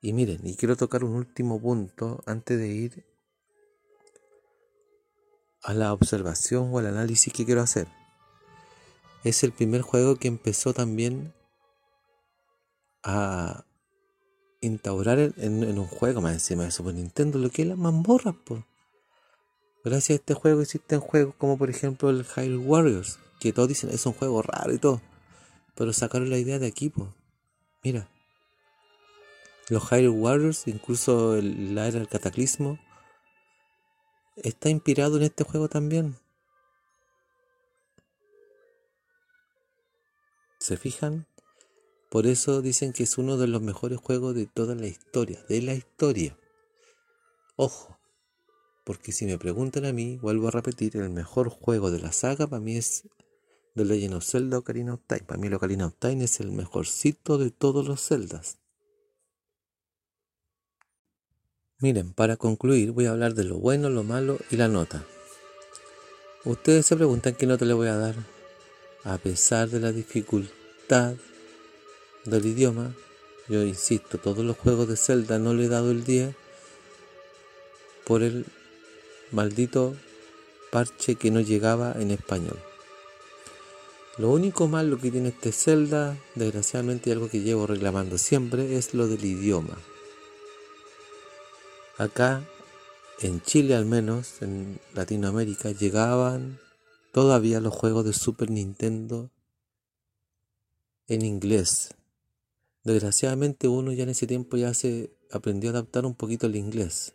Y 0.00 0.12
miren, 0.14 0.44
y 0.44 0.56
quiero 0.56 0.76
tocar 0.76 1.04
un 1.04 1.14
último 1.14 1.62
punto 1.62 2.24
antes 2.26 2.58
de 2.58 2.66
ir 2.66 3.06
a 5.62 5.74
la 5.74 5.92
observación 5.92 6.74
o 6.74 6.80
al 6.80 6.88
análisis 6.88 7.32
que 7.32 7.44
quiero 7.44 7.60
hacer. 7.60 7.86
Es 9.22 9.44
el 9.44 9.52
primer 9.52 9.82
juego 9.82 10.16
que 10.16 10.26
empezó 10.26 10.74
también 10.74 11.32
a 13.04 13.64
instaurar 14.66 15.18
en, 15.18 15.78
un 15.78 15.86
juego 15.86 16.20
más 16.20 16.32
encima 16.34 16.64
de 16.64 16.70
Super 16.70 16.94
Nintendo 16.94 17.38
lo 17.38 17.50
que 17.50 17.62
es 17.62 17.68
las 17.68 17.78
mazmorras, 17.78 18.34
pues. 18.44 18.62
Gracias 19.84 20.10
a 20.10 20.20
este 20.20 20.34
juego 20.34 20.62
existen 20.62 21.00
juegos 21.00 21.34
como 21.36 21.58
por 21.58 21.68
ejemplo 21.68 22.08
el 22.08 22.24
Hyrule 22.24 22.56
Warriors, 22.56 23.18
que 23.40 23.52
todos 23.52 23.68
dicen 23.68 23.90
es 23.90 24.06
un 24.06 24.14
juego 24.14 24.40
raro 24.42 24.72
y 24.72 24.78
todo, 24.78 25.02
pero 25.74 25.92
sacaron 25.92 26.30
la 26.30 26.38
idea 26.38 26.58
de 26.58 26.66
aquí. 26.66 26.92
Mira, 27.82 28.08
los 29.68 29.82
Hyrule 29.90 30.08
Warriors, 30.08 30.66
incluso 30.68 31.36
la 31.40 31.86
era 31.86 31.98
del 31.98 32.08
cataclismo, 32.08 32.78
está 34.36 34.70
inspirado 34.70 35.18
en 35.18 35.24
este 35.24 35.44
juego 35.44 35.68
también. 35.68 36.16
¿Se 40.58 40.78
fijan? 40.78 41.26
Por 42.14 42.28
eso 42.28 42.62
dicen 42.62 42.92
que 42.92 43.02
es 43.02 43.18
uno 43.18 43.38
de 43.38 43.48
los 43.48 43.60
mejores 43.60 43.98
juegos 43.98 44.36
de 44.36 44.46
toda 44.46 44.76
la 44.76 44.86
historia, 44.86 45.44
de 45.48 45.60
la 45.62 45.74
historia. 45.74 46.38
Ojo, 47.56 47.98
porque 48.84 49.10
si 49.10 49.26
me 49.26 49.36
preguntan 49.36 49.84
a 49.84 49.92
mí, 49.92 50.18
vuelvo 50.22 50.46
a 50.46 50.52
repetir, 50.52 50.96
el 50.96 51.10
mejor 51.10 51.48
juego 51.48 51.90
de 51.90 51.98
la 51.98 52.12
saga 52.12 52.46
para 52.46 52.60
mí 52.60 52.76
es 52.76 53.08
The 53.74 53.84
Legend 53.84 54.14
of 54.14 54.24
Zelda 54.24 54.58
Ocarina 54.58 54.94
of 54.94 55.00
Time. 55.08 55.22
Para 55.22 55.40
mí 55.40 55.48
el 55.48 55.54
Ocarina 55.54 55.86
of 55.86 55.96
Time 55.98 56.22
es 56.22 56.38
el 56.38 56.52
mejorcito 56.52 57.36
de 57.36 57.50
todos 57.50 57.88
los 57.88 58.06
Zeldas. 58.06 58.60
Miren, 61.80 62.12
para 62.12 62.36
concluir 62.36 62.92
voy 62.92 63.06
a 63.06 63.10
hablar 63.10 63.34
de 63.34 63.42
lo 63.42 63.58
bueno, 63.58 63.90
lo 63.90 64.04
malo 64.04 64.38
y 64.52 64.56
la 64.56 64.68
nota. 64.68 65.04
Ustedes 66.44 66.86
se 66.86 66.94
preguntan 66.94 67.34
qué 67.34 67.46
nota 67.46 67.64
le 67.64 67.74
voy 67.74 67.88
a 67.88 67.96
dar. 67.96 68.14
A 69.02 69.18
pesar 69.18 69.68
de 69.68 69.80
la 69.80 69.90
dificultad 69.90 71.16
del 72.24 72.46
idioma, 72.46 72.94
yo 73.48 73.62
insisto, 73.62 74.18
todos 74.18 74.44
los 74.44 74.56
juegos 74.56 74.88
de 74.88 74.96
Zelda 74.96 75.38
no 75.38 75.52
le 75.54 75.64
he 75.64 75.68
dado 75.68 75.90
el 75.90 76.04
10 76.04 76.34
por 78.04 78.22
el 78.22 78.46
maldito 79.30 79.94
parche 80.70 81.16
que 81.16 81.30
no 81.30 81.40
llegaba 81.40 81.92
en 81.98 82.10
español. 82.10 82.58
Lo 84.16 84.30
único 84.30 84.68
malo 84.68 84.98
que 84.98 85.10
tiene 85.10 85.30
este 85.30 85.52
Zelda, 85.52 86.16
desgraciadamente 86.36 87.10
algo 87.10 87.28
que 87.28 87.40
llevo 87.40 87.66
reclamando 87.66 88.16
siempre, 88.16 88.76
es 88.76 88.94
lo 88.94 89.08
del 89.08 89.24
idioma. 89.24 89.76
Acá, 91.98 92.44
en 93.20 93.42
Chile 93.42 93.74
al 93.74 93.86
menos, 93.86 94.40
en 94.40 94.80
Latinoamérica, 94.94 95.72
llegaban 95.72 96.60
todavía 97.12 97.60
los 97.60 97.74
juegos 97.74 98.04
de 98.04 98.12
Super 98.12 98.50
Nintendo 98.50 99.30
en 101.06 101.22
inglés. 101.22 101.94
Desgraciadamente 102.84 103.66
uno 103.66 103.92
ya 103.92 104.04
en 104.04 104.10
ese 104.10 104.26
tiempo 104.26 104.56
ya 104.56 104.74
se 104.74 105.16
aprendió 105.30 105.70
a 105.70 105.72
adaptar 105.72 106.06
un 106.06 106.14
poquito 106.14 106.46
al 106.46 106.56
inglés. 106.56 107.14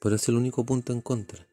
Pero 0.00 0.16
es 0.16 0.28
el 0.28 0.36
único 0.36 0.64
punto 0.64 0.92
en 0.92 1.00
contra. 1.00 1.46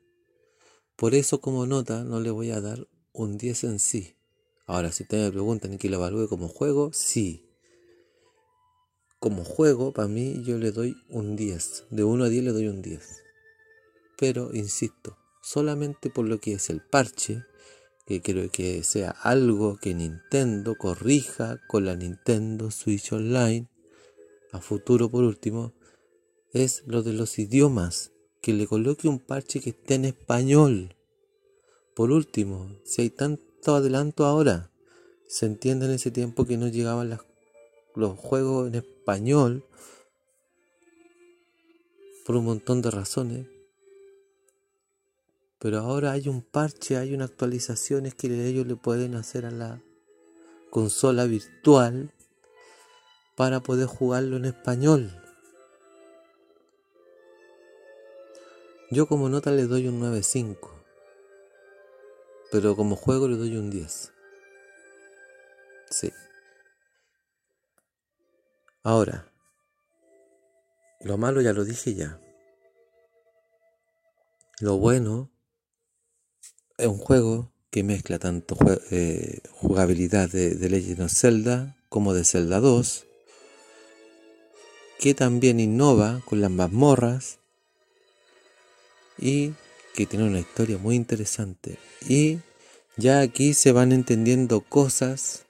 Por 0.95 1.13
eso 1.13 1.41
como 1.41 1.65
nota 1.65 2.03
no 2.03 2.19
le 2.19 2.31
voy 2.31 2.51
a 2.51 2.61
dar 2.61 2.87
un 3.11 3.37
10 3.37 3.65
en 3.65 3.79
sí. 3.79 4.15
Ahora, 4.65 4.91
si 4.91 5.03
ustedes 5.03 5.25
me 5.25 5.31
preguntan 5.31 5.77
que 5.77 5.89
lo 5.89 5.97
evalúe 5.97 6.27
como 6.27 6.47
juego, 6.47 6.91
sí 6.93 7.49
como 9.23 9.45
juego, 9.45 9.93
para 9.93 10.09
mí 10.09 10.43
yo 10.43 10.57
le 10.57 10.73
doy 10.73 10.97
un 11.07 11.37
10. 11.37 11.85
De 11.91 12.03
1 12.03 12.25
a 12.25 12.27
10 12.27 12.43
le 12.43 12.51
doy 12.51 12.67
un 12.67 12.81
10. 12.81 13.23
Pero, 14.17 14.53
insisto, 14.53 15.15
solamente 15.41 16.09
por 16.09 16.25
lo 16.25 16.41
que 16.41 16.55
es 16.55 16.69
el 16.69 16.81
parche, 16.81 17.45
que 18.05 18.21
quiero 18.21 18.49
que 18.51 18.83
sea 18.83 19.11
algo 19.11 19.77
que 19.77 19.93
Nintendo 19.93 20.75
corrija 20.75 21.59
con 21.67 21.85
la 21.85 21.95
Nintendo 21.95 22.71
Switch 22.71 23.11
Online, 23.13 23.67
a 24.51 24.59
futuro 24.59 25.09
por 25.09 25.23
último, 25.23 25.73
es 26.51 26.83
lo 26.85 27.01
de 27.01 27.13
los 27.13 27.39
idiomas, 27.39 28.11
que 28.41 28.53
le 28.53 28.67
coloque 28.67 29.07
un 29.07 29.19
parche 29.19 29.61
que 29.61 29.69
esté 29.69 29.95
en 29.95 30.05
español. 30.05 30.95
Por 31.95 32.11
último, 32.11 32.75
si 32.83 33.03
hay 33.03 33.09
tanto 33.09 33.75
adelanto 33.75 34.25
ahora, 34.25 34.69
se 35.27 35.45
entiende 35.45 35.85
en 35.85 35.93
ese 35.93 36.11
tiempo 36.11 36.45
que 36.45 36.57
no 36.57 36.67
llegaban 36.67 37.17
los 37.95 38.19
juegos 38.19 38.67
en 38.67 38.75
español 38.75 39.65
por 42.25 42.35
un 42.35 42.45
montón 42.45 42.81
de 42.81 42.91
razones. 42.91 43.52
Pero 45.63 45.79
ahora 45.79 46.11
hay 46.11 46.27
un 46.27 46.41
parche, 46.41 46.97
hay 46.97 47.13
unas 47.13 47.29
actualizaciones 47.29 48.13
que 48.15 48.27
ellos 48.27 48.67
le 48.67 48.75
pueden 48.75 49.15
hacer 49.15 49.45
a 49.45 49.49
la 49.49 49.81
consola 50.69 51.23
virtual 51.23 52.11
para 53.37 53.61
poder 53.61 53.87
jugarlo 53.87 54.35
en 54.35 54.43
español. 54.43 55.17
Yo 58.91 59.07
como 59.07 59.29
nota 59.29 59.51
le 59.51 59.65
doy 59.65 59.87
un 59.87 60.01
9.5, 60.01 60.69
pero 62.51 62.75
como 62.75 62.97
juego 62.97 63.29
le 63.29 63.37
doy 63.37 63.55
un 63.55 63.69
10. 63.69 64.11
Sí. 65.89 66.11
Ahora, 68.83 69.31
lo 70.99 71.17
malo 71.17 71.39
ya 71.39 71.53
lo 71.53 71.63
dije 71.63 71.93
ya. 71.93 72.19
Lo 74.59 74.77
bueno 74.77 75.32
es 76.77 76.87
un 76.87 76.97
juego 76.97 77.51
que 77.69 77.83
mezcla 77.83 78.19
tanto 78.19 78.57
eh, 78.91 79.39
jugabilidad 79.51 80.29
de, 80.29 80.55
de 80.55 80.69
Legend 80.69 81.01
of 81.01 81.11
Zelda 81.11 81.75
como 81.89 82.13
de 82.13 82.23
Zelda 82.23 82.59
2, 82.59 83.05
que 84.99 85.13
también 85.13 85.59
innova 85.59 86.21
con 86.25 86.41
las 86.41 86.51
mazmorras 86.51 87.39
y 89.17 89.53
que 89.93 90.05
tiene 90.05 90.25
una 90.25 90.39
historia 90.39 90.77
muy 90.77 90.95
interesante. 90.95 91.77
Y 92.07 92.39
ya 92.97 93.21
aquí 93.21 93.53
se 93.53 93.71
van 93.71 93.91
entendiendo 93.91 94.61
cosas 94.61 95.45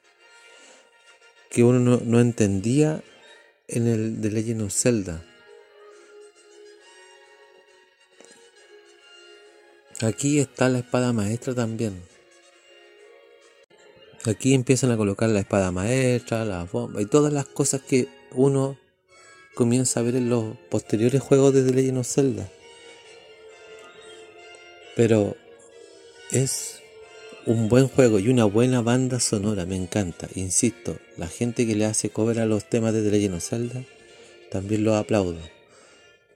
que 1.50 1.64
uno 1.64 2.02
no 2.04 2.20
entendía 2.20 3.04
en 3.68 3.88
el 3.88 4.22
de 4.22 4.32
Legend 4.32 4.62
of 4.64 4.74
Zelda. 4.74 5.24
Aquí 10.04 10.40
está 10.40 10.68
la 10.68 10.80
espada 10.80 11.14
maestra 11.14 11.56
también. 11.56 12.04
Aquí 14.26 14.54
empiezan 14.54 14.92
a 14.92 14.98
colocar 14.98 15.30
la 15.30 15.40
espada 15.40 15.72
maestra, 15.72 16.44
la 16.44 16.66
bomba 16.66 17.02
y 17.02 17.06
todas 17.06 17.32
las 17.32 17.46
cosas 17.46 17.82
que 17.82 18.10
uno 18.32 18.78
comienza 19.56 20.02
a 20.02 20.04
ver 20.04 20.18
en 20.18 20.30
los 20.30 20.58
posteriores 20.70 21.22
juegos 21.22 21.54
de 21.54 21.64
The 21.64 21.74
Legend 21.74 21.98
of 22.00 22.08
Zelda. 22.08 22.50
Pero 24.98 25.38
es 26.32 26.82
un 27.46 27.70
buen 27.70 27.88
juego 27.88 28.20
y 28.20 28.28
una 28.28 28.44
buena 28.44 28.82
banda 28.82 29.22
sonora, 29.22 29.66
me 29.66 29.78
encanta. 29.78 30.28
Insisto, 30.36 30.98
la 31.16 31.30
gente 31.30 31.66
que 31.66 31.76
le 31.76 31.86
hace 31.86 32.10
cover 32.10 32.40
a 32.40 32.46
los 32.46 32.68
temas 32.70 32.94
de 32.94 33.04
The 33.04 33.12
Legend 33.12 33.36
of 33.36 33.44
Zelda, 33.44 33.84
también 34.52 34.84
lo 34.84 34.98
aplaudo. 34.98 35.40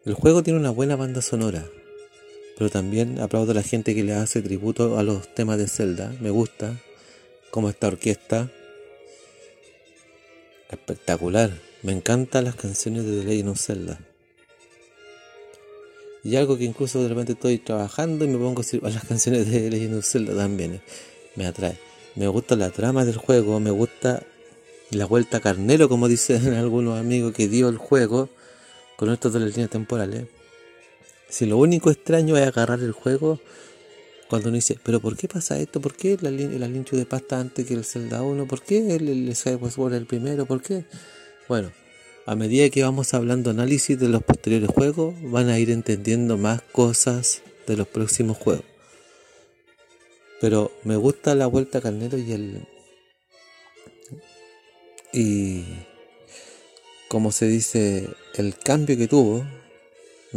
El 0.05 0.13
juego 0.13 0.41
tiene 0.41 0.57
una 0.57 0.69
buena 0.69 0.95
banda 0.95 1.21
sonora, 1.21 1.65
pero 2.57 2.71
también 2.71 3.19
aplaudo 3.19 3.51
a 3.51 3.55
la 3.55 3.63
gente 3.63 3.93
que 3.93 4.03
le 4.03 4.13
hace 4.13 4.41
tributo 4.41 4.97
a 4.97 5.03
los 5.03 5.33
temas 5.33 5.59
de 5.59 5.67
Zelda. 5.67 6.11
Me 6.19 6.31
gusta 6.31 6.81
como 7.51 7.69
esta 7.69 7.87
orquesta. 7.87 8.51
Espectacular. 10.69 11.51
Me 11.83 11.91
encantan 11.91 12.45
las 12.45 12.55
canciones 12.55 13.05
de 13.05 13.19
The 13.19 13.25
Legend 13.25 13.49
of 13.49 13.61
Zelda. 13.61 13.99
Y 16.23 16.35
algo 16.35 16.57
que 16.57 16.63
incluso 16.63 17.01
de 17.01 17.09
repente 17.09 17.33
estoy 17.33 17.59
trabajando 17.59 18.25
y 18.25 18.27
me 18.27 18.39
pongo 18.39 18.61
a 18.61 18.89
las 18.89 19.05
canciones 19.05 19.49
de 19.49 19.69
Legend 19.69 19.99
of 19.99 20.05
Zelda 20.05 20.35
también. 20.35 20.73
Eh, 20.73 20.81
me 21.35 21.45
atrae. 21.45 21.77
Me 22.15 22.27
gusta 22.27 22.55
la 22.55 22.71
trama 22.71 23.05
del 23.05 23.17
juego, 23.17 23.59
me 23.59 23.69
gusta 23.69 24.23
la 24.89 25.05
vuelta 25.05 25.39
carnero, 25.39 25.87
como 25.87 26.07
dicen 26.07 26.53
algunos 26.55 26.99
amigos, 26.99 27.33
que 27.33 27.47
dio 27.47 27.69
el 27.69 27.77
juego 27.77 28.29
con 28.95 29.11
esto 29.13 29.29
de 29.29 29.41
las 29.41 29.49
líneas 29.49 29.69
temporales. 29.69 30.25
Si 31.29 31.45
lo 31.45 31.57
único 31.57 31.91
extraño 31.91 32.37
es 32.37 32.47
agarrar 32.47 32.79
el 32.79 32.91
juego 32.91 33.39
cuando 34.29 34.49
uno 34.49 34.55
dice, 34.55 34.77
pero 34.83 34.99
¿por 34.99 35.15
qué 35.15 35.27
pasa 35.27 35.59
esto? 35.59 35.79
¿Por 35.81 35.95
qué 35.95 36.17
la, 36.21 36.31
la 36.31 36.67
de 36.67 37.05
pasta 37.05 37.39
antes 37.39 37.65
que 37.65 37.73
el 37.73 37.85
Zelda 37.85 38.21
1? 38.21 38.47
¿Por 38.47 38.61
qué 38.61 38.95
el, 38.95 39.07
el 39.07 39.35
Skyward 39.35 39.93
el 39.93 40.05
primero? 40.05 40.45
¿Por 40.45 40.61
qué? 40.61 40.85
Bueno, 41.47 41.71
a 42.25 42.35
medida 42.35 42.69
que 42.69 42.83
vamos 42.83 43.13
hablando 43.13 43.51
análisis 43.51 43.97
de 43.97 44.09
los 44.09 44.21
posteriores 44.21 44.69
juegos, 44.69 45.15
van 45.21 45.47
a 45.49 45.59
ir 45.59 45.71
entendiendo 45.71 46.37
más 46.37 46.61
cosas 46.61 47.41
de 47.67 47.77
los 47.77 47.87
próximos 47.87 48.37
juegos. 48.37 48.65
Pero 50.41 50.71
me 50.83 50.97
gusta 50.97 51.35
la 51.35 51.47
vuelta 51.47 51.81
carnero 51.81 52.17
y 52.17 52.31
el. 52.33 52.67
Y. 55.13 55.63
como 57.07 57.31
se 57.31 57.47
dice, 57.47 58.09
el 58.35 58.57
cambio 58.57 58.97
que 58.97 59.07
tuvo, 59.07 59.45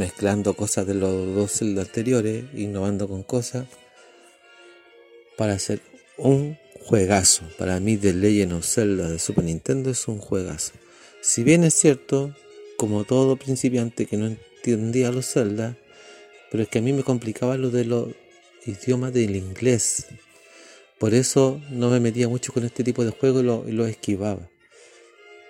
mezclando 0.01 0.55
cosas 0.55 0.87
de 0.87 0.95
los 0.95 1.35
dos 1.35 1.53
Zelda 1.53 1.83
anteriores, 1.83 2.45
innovando 2.55 3.07
con 3.07 3.23
cosas, 3.23 3.67
para 5.37 5.53
hacer 5.53 5.83
un 6.17 6.57
juegazo. 6.87 7.43
Para 7.59 7.79
mí, 7.81 7.99
The 7.99 8.15
Legend 8.15 8.55
of 8.55 8.67
Zelda 8.67 9.11
de 9.11 9.19
Super 9.19 9.45
Nintendo 9.45 9.91
es 9.91 10.09
un 10.09 10.19
juegazo. 10.19 10.73
Si 11.21 11.45
bien 11.45 11.65
es 11.65 11.75
cierto, 11.75 12.35
como 12.79 13.05
todo 13.05 13.37
principiante 13.37 14.07
que 14.07 14.17
no 14.17 14.29
entendía 14.29 15.13
los 15.13 15.31
Zelda, 15.31 15.77
pero 16.51 16.63
es 16.63 16.71
que 16.71 16.79
a 16.79 16.83
mí 16.83 16.95
me 16.95 17.03
complicaba 17.03 17.59
lo 17.59 17.69
de 17.69 17.85
los 17.85 18.09
idiomas 18.65 19.13
del 19.13 19.37
inglés. 19.37 20.07
Por 20.99 21.13
eso 21.13 21.61
no 21.71 21.91
me 21.91 22.01
metía 22.01 22.27
mucho 22.27 22.55
con 22.55 22.65
este 22.65 22.85
tipo 22.85 23.05
de 23.05 23.11
juegos 23.11 23.43
y 23.69 23.73
lo, 23.73 23.87
esquivaba. 23.87 24.49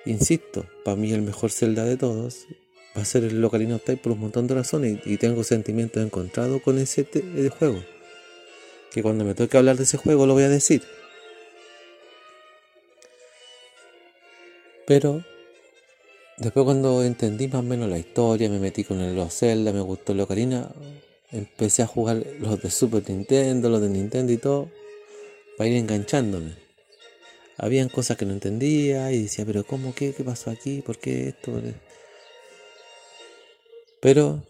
Insisto, 0.07 0.67
para 0.85 0.97
mí 0.97 1.13
el 1.13 1.23
mejor 1.23 1.53
Zelda 1.53 1.85
de 1.85 1.97
todos 1.97 2.49
va 2.97 3.03
a 3.03 3.05
ser 3.05 3.25
el 3.25 3.45
Ocarina 3.45 3.77
of 3.77 3.83
por 4.03 4.13
un 4.13 4.21
montón 4.21 4.47
de 4.47 4.55
razones 4.55 5.01
y, 5.05 5.17
tengo 5.17 5.45
sentimientos 5.45 6.03
encontrados 6.03 6.61
con 6.63 6.79
ese 6.79 7.07
juego. 7.59 7.83
Que 8.91 9.03
cuando 9.03 9.25
me 9.25 9.35
toque 9.35 9.57
hablar 9.57 9.77
de 9.77 9.85
ese 9.85 9.97
juego 9.97 10.27
lo 10.27 10.35
voy 10.35 10.43
a 10.43 10.49
decir. 10.49 10.83
Pero 14.87 15.25
después 16.39 16.65
cuando 16.65 17.05
entendí 17.05 17.47
más 17.47 17.61
o 17.61 17.63
menos 17.63 17.89
la 17.89 17.99
historia, 17.99 18.49
me 18.51 18.59
metí 18.59 18.83
con 18.83 19.15
los 19.15 19.33
Zelda, 19.33 19.73
me 19.73 19.81
gustó 19.81 20.13
el 20.13 20.21
Ocarina, 20.21 20.69
empecé 21.31 21.83
a 21.83 21.87
jugar 21.87 22.25
los 22.41 22.61
de 22.61 22.71
Super 22.71 23.09
Nintendo, 23.09 23.71
los 23.71 23.81
de 23.81 23.89
Nintendo 23.89 24.33
y 24.33 24.39
todo, 24.39 24.69
para 25.57 25.71
ir 25.71 25.77
enganchándome. 25.77 26.57
Habían 27.57 27.89
cosas 27.89 28.17
que 28.17 28.25
no 28.25 28.33
entendía 28.33 29.13
y 29.13 29.23
decía, 29.23 29.45
pero 29.45 29.63
¿cómo 29.65 29.95
qué? 29.95 30.13
¿Qué 30.13 30.25
pasó 30.25 30.51
aquí? 30.51 30.81
¿Por 30.81 30.99
qué 30.99 31.29
esto? 31.29 31.61
Pero 34.01 34.43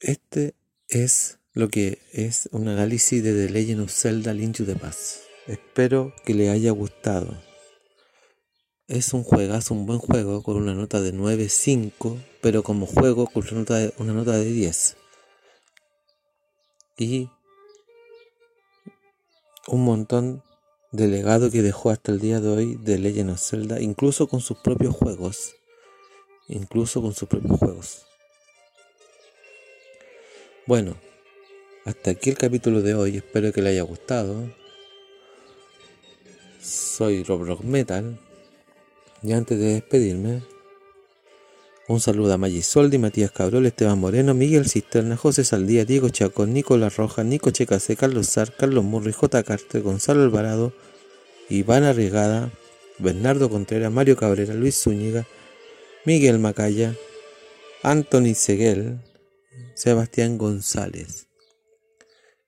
este 0.00 0.54
es 0.88 1.38
lo 1.52 1.68
que 1.68 1.98
es 2.12 2.48
un 2.52 2.68
análisis 2.68 3.22
de 3.22 3.34
The 3.34 3.52
Legend 3.52 3.82
of 3.82 3.92
Zelda 3.92 4.32
Link 4.32 4.56
to 4.56 4.64
the 4.64 4.76
Past. 4.76 5.24
Espero 5.46 6.14
que 6.24 6.34
le 6.34 6.48
haya 6.48 6.70
gustado. 6.70 7.36
Es 8.88 9.12
un 9.12 9.22
juegazo, 9.22 9.74
un 9.74 9.86
buen 9.86 9.98
juego 9.98 10.42
con 10.42 10.56
una 10.56 10.74
nota 10.74 11.00
de 11.00 11.12
9.5, 11.12 12.18
pero 12.40 12.62
como 12.62 12.86
juego 12.86 13.26
con 13.26 13.44
una 13.50 13.60
nota 13.60 13.76
de, 13.76 13.94
una 13.98 14.12
nota 14.12 14.32
de 14.32 14.44
10. 14.44 14.96
Y 16.98 17.28
un 19.68 19.84
montón 19.84 20.42
de 20.92 21.08
legado 21.08 21.50
que 21.50 21.62
dejó 21.62 21.90
hasta 21.90 22.12
el 22.12 22.20
día 22.20 22.40
de 22.40 22.48
hoy 22.48 22.76
de 22.76 22.98
Legend 22.98 23.30
of 23.30 23.40
Zelda, 23.40 23.80
incluso 23.80 24.28
con 24.28 24.40
sus 24.40 24.58
propios 24.58 24.94
juegos. 24.94 25.54
Incluso 26.48 27.00
con 27.00 27.14
sus 27.14 27.28
propios 27.28 27.58
juegos. 27.58 28.06
Bueno, 30.66 30.96
hasta 31.84 32.12
aquí 32.12 32.30
el 32.30 32.38
capítulo 32.38 32.82
de 32.82 32.94
hoy. 32.94 33.16
Espero 33.16 33.52
que 33.52 33.62
le 33.62 33.70
haya 33.70 33.82
gustado. 33.82 34.48
Soy 36.60 37.24
Rob 37.24 37.44
Rock 37.44 37.62
Metal. 37.62 38.18
Y 39.22 39.32
antes 39.32 39.58
de 39.58 39.74
despedirme, 39.74 40.42
un 41.88 42.00
saludo 42.00 42.32
a 42.32 42.38
Maggi 42.38 42.62
Soldi, 42.62 42.98
Matías 42.98 43.32
Cabrol, 43.32 43.66
Esteban 43.66 43.98
Moreno, 43.98 44.34
Miguel 44.34 44.68
Cisterna, 44.68 45.16
José 45.16 45.44
Saldía, 45.44 45.84
Diego 45.84 46.08
Chacón, 46.08 46.52
Nicolás 46.52 46.96
Rojas, 46.96 47.26
Nico 47.26 47.50
Checase, 47.50 47.96
Carlos 47.96 48.28
Sar, 48.28 48.54
Carlos 48.56 48.84
Murri, 48.84 49.12
J. 49.12 49.42
Carter, 49.42 49.82
Gonzalo 49.82 50.22
Alvarado, 50.22 50.72
Iván 51.48 51.84
Arrigada, 51.84 52.50
Bernardo 52.98 53.50
Contreras, 53.50 53.92
Mario 53.92 54.16
Cabrera, 54.16 54.54
Luis 54.54 54.80
Zúñiga, 54.80 55.26
Miguel 56.04 56.40
Macaya, 56.40 56.96
Anthony 57.84 58.34
Seguel, 58.34 58.98
Sebastián 59.76 60.36
González. 60.36 61.28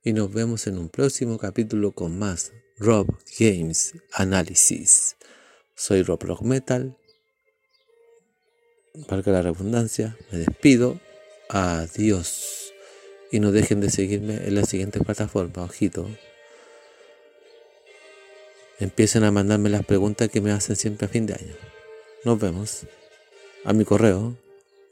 Y 0.03 0.13
nos 0.13 0.33
vemos 0.33 0.67
en 0.67 0.77
un 0.77 0.89
próximo 0.89 1.39
capítulo 1.39 1.93
con 1.93 2.19
más 2.19 2.51
Rob 2.79 3.07
Games 3.39 3.95
Analysis. 4.13 5.15
Soy 5.77 6.03
Rob 6.03 6.21
Rock 6.25 6.43
Metal. 6.43 6.97
Para 9.07 9.23
la 9.23 9.43
redundancia, 9.43 10.17
me 10.33 10.39
despido. 10.39 10.99
Adiós. 11.49 12.73
Y 13.31 13.39
no 13.39 13.53
dejen 13.53 13.81
de 13.81 13.91
seguirme 13.91 14.35
en 14.35 14.57
la 14.57 14.65
siguiente 14.65 14.99
plataforma, 14.99 15.63
ojito. 15.63 16.11
Empiecen 18.81 19.23
a 19.23 19.31
mandarme 19.31 19.71
las 19.71 19.87
preguntas 19.87 20.29
que 20.29 20.41
me 20.41 20.51
hacen 20.51 20.75
siempre 20.75 21.07
a 21.07 21.09
fin 21.09 21.27
de 21.27 21.35
año. 21.35 21.55
Nos 22.25 22.41
vemos. 22.41 22.85
A 23.65 23.73
mi 23.73 23.85
correo, 23.85 24.37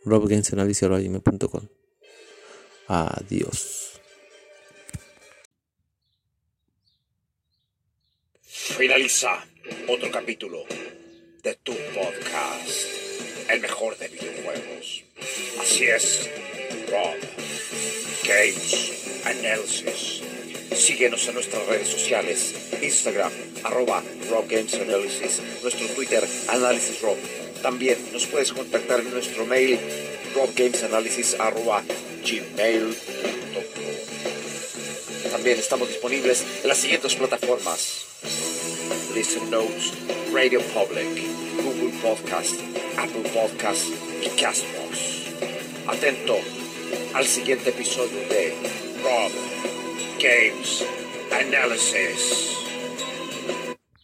robgamesanalysis.com. 0.06 1.68
Adiós. 2.88 4.00
Finaliza 8.42 9.44
otro 9.88 10.10
capítulo 10.10 10.64
de 11.42 11.54
tu 11.62 11.74
podcast, 11.94 12.88
el 13.50 13.60
mejor 13.60 13.98
de 13.98 14.08
videojuegos. 14.08 15.04
Así 15.60 15.84
es, 15.84 16.30
Rob 16.90 17.16
Games 18.24 19.26
Analysis. 19.26 20.22
Síguenos 20.74 21.28
en 21.28 21.34
nuestras 21.34 21.66
redes 21.66 21.88
sociales, 21.88 22.54
Instagram, 22.80 23.32
arroba 23.64 24.02
Rob 24.30 24.48
Games 24.48 24.72
Analysis, 24.74 25.42
nuestro 25.62 25.86
Twitter, 25.88 26.26
Análisis 26.48 27.02
Rob. 27.02 27.18
También 27.62 27.96
nos 28.12 28.26
puedes 28.26 28.52
contactar 28.52 29.00
en 29.00 29.10
nuestro 29.10 29.46
mail, 29.46 29.78
robgamesanalysis 30.34 31.36
arroba 31.38 31.82
gmail.com. 32.24 32.92
También 35.30 35.58
estamos 35.58 35.88
disponibles 35.88 36.44
en 36.62 36.68
las 36.68 36.78
siguientes 36.78 37.14
plataformas. 37.14 38.06
Listen 39.14 39.50
Notes, 39.50 39.92
Radio 40.32 40.60
Public, 40.60 41.06
Google 41.62 41.92
Podcast, 42.02 42.54
Apple 42.96 43.30
Podcast 43.32 43.86
y 44.22 44.28
Castbox. 44.40 45.22
Atento 45.86 46.38
al 47.14 47.26
siguiente 47.26 47.70
episodio 47.70 48.18
de 48.28 48.54
Rob 49.02 49.32
Games 50.18 50.84
Analysis. 51.30 52.61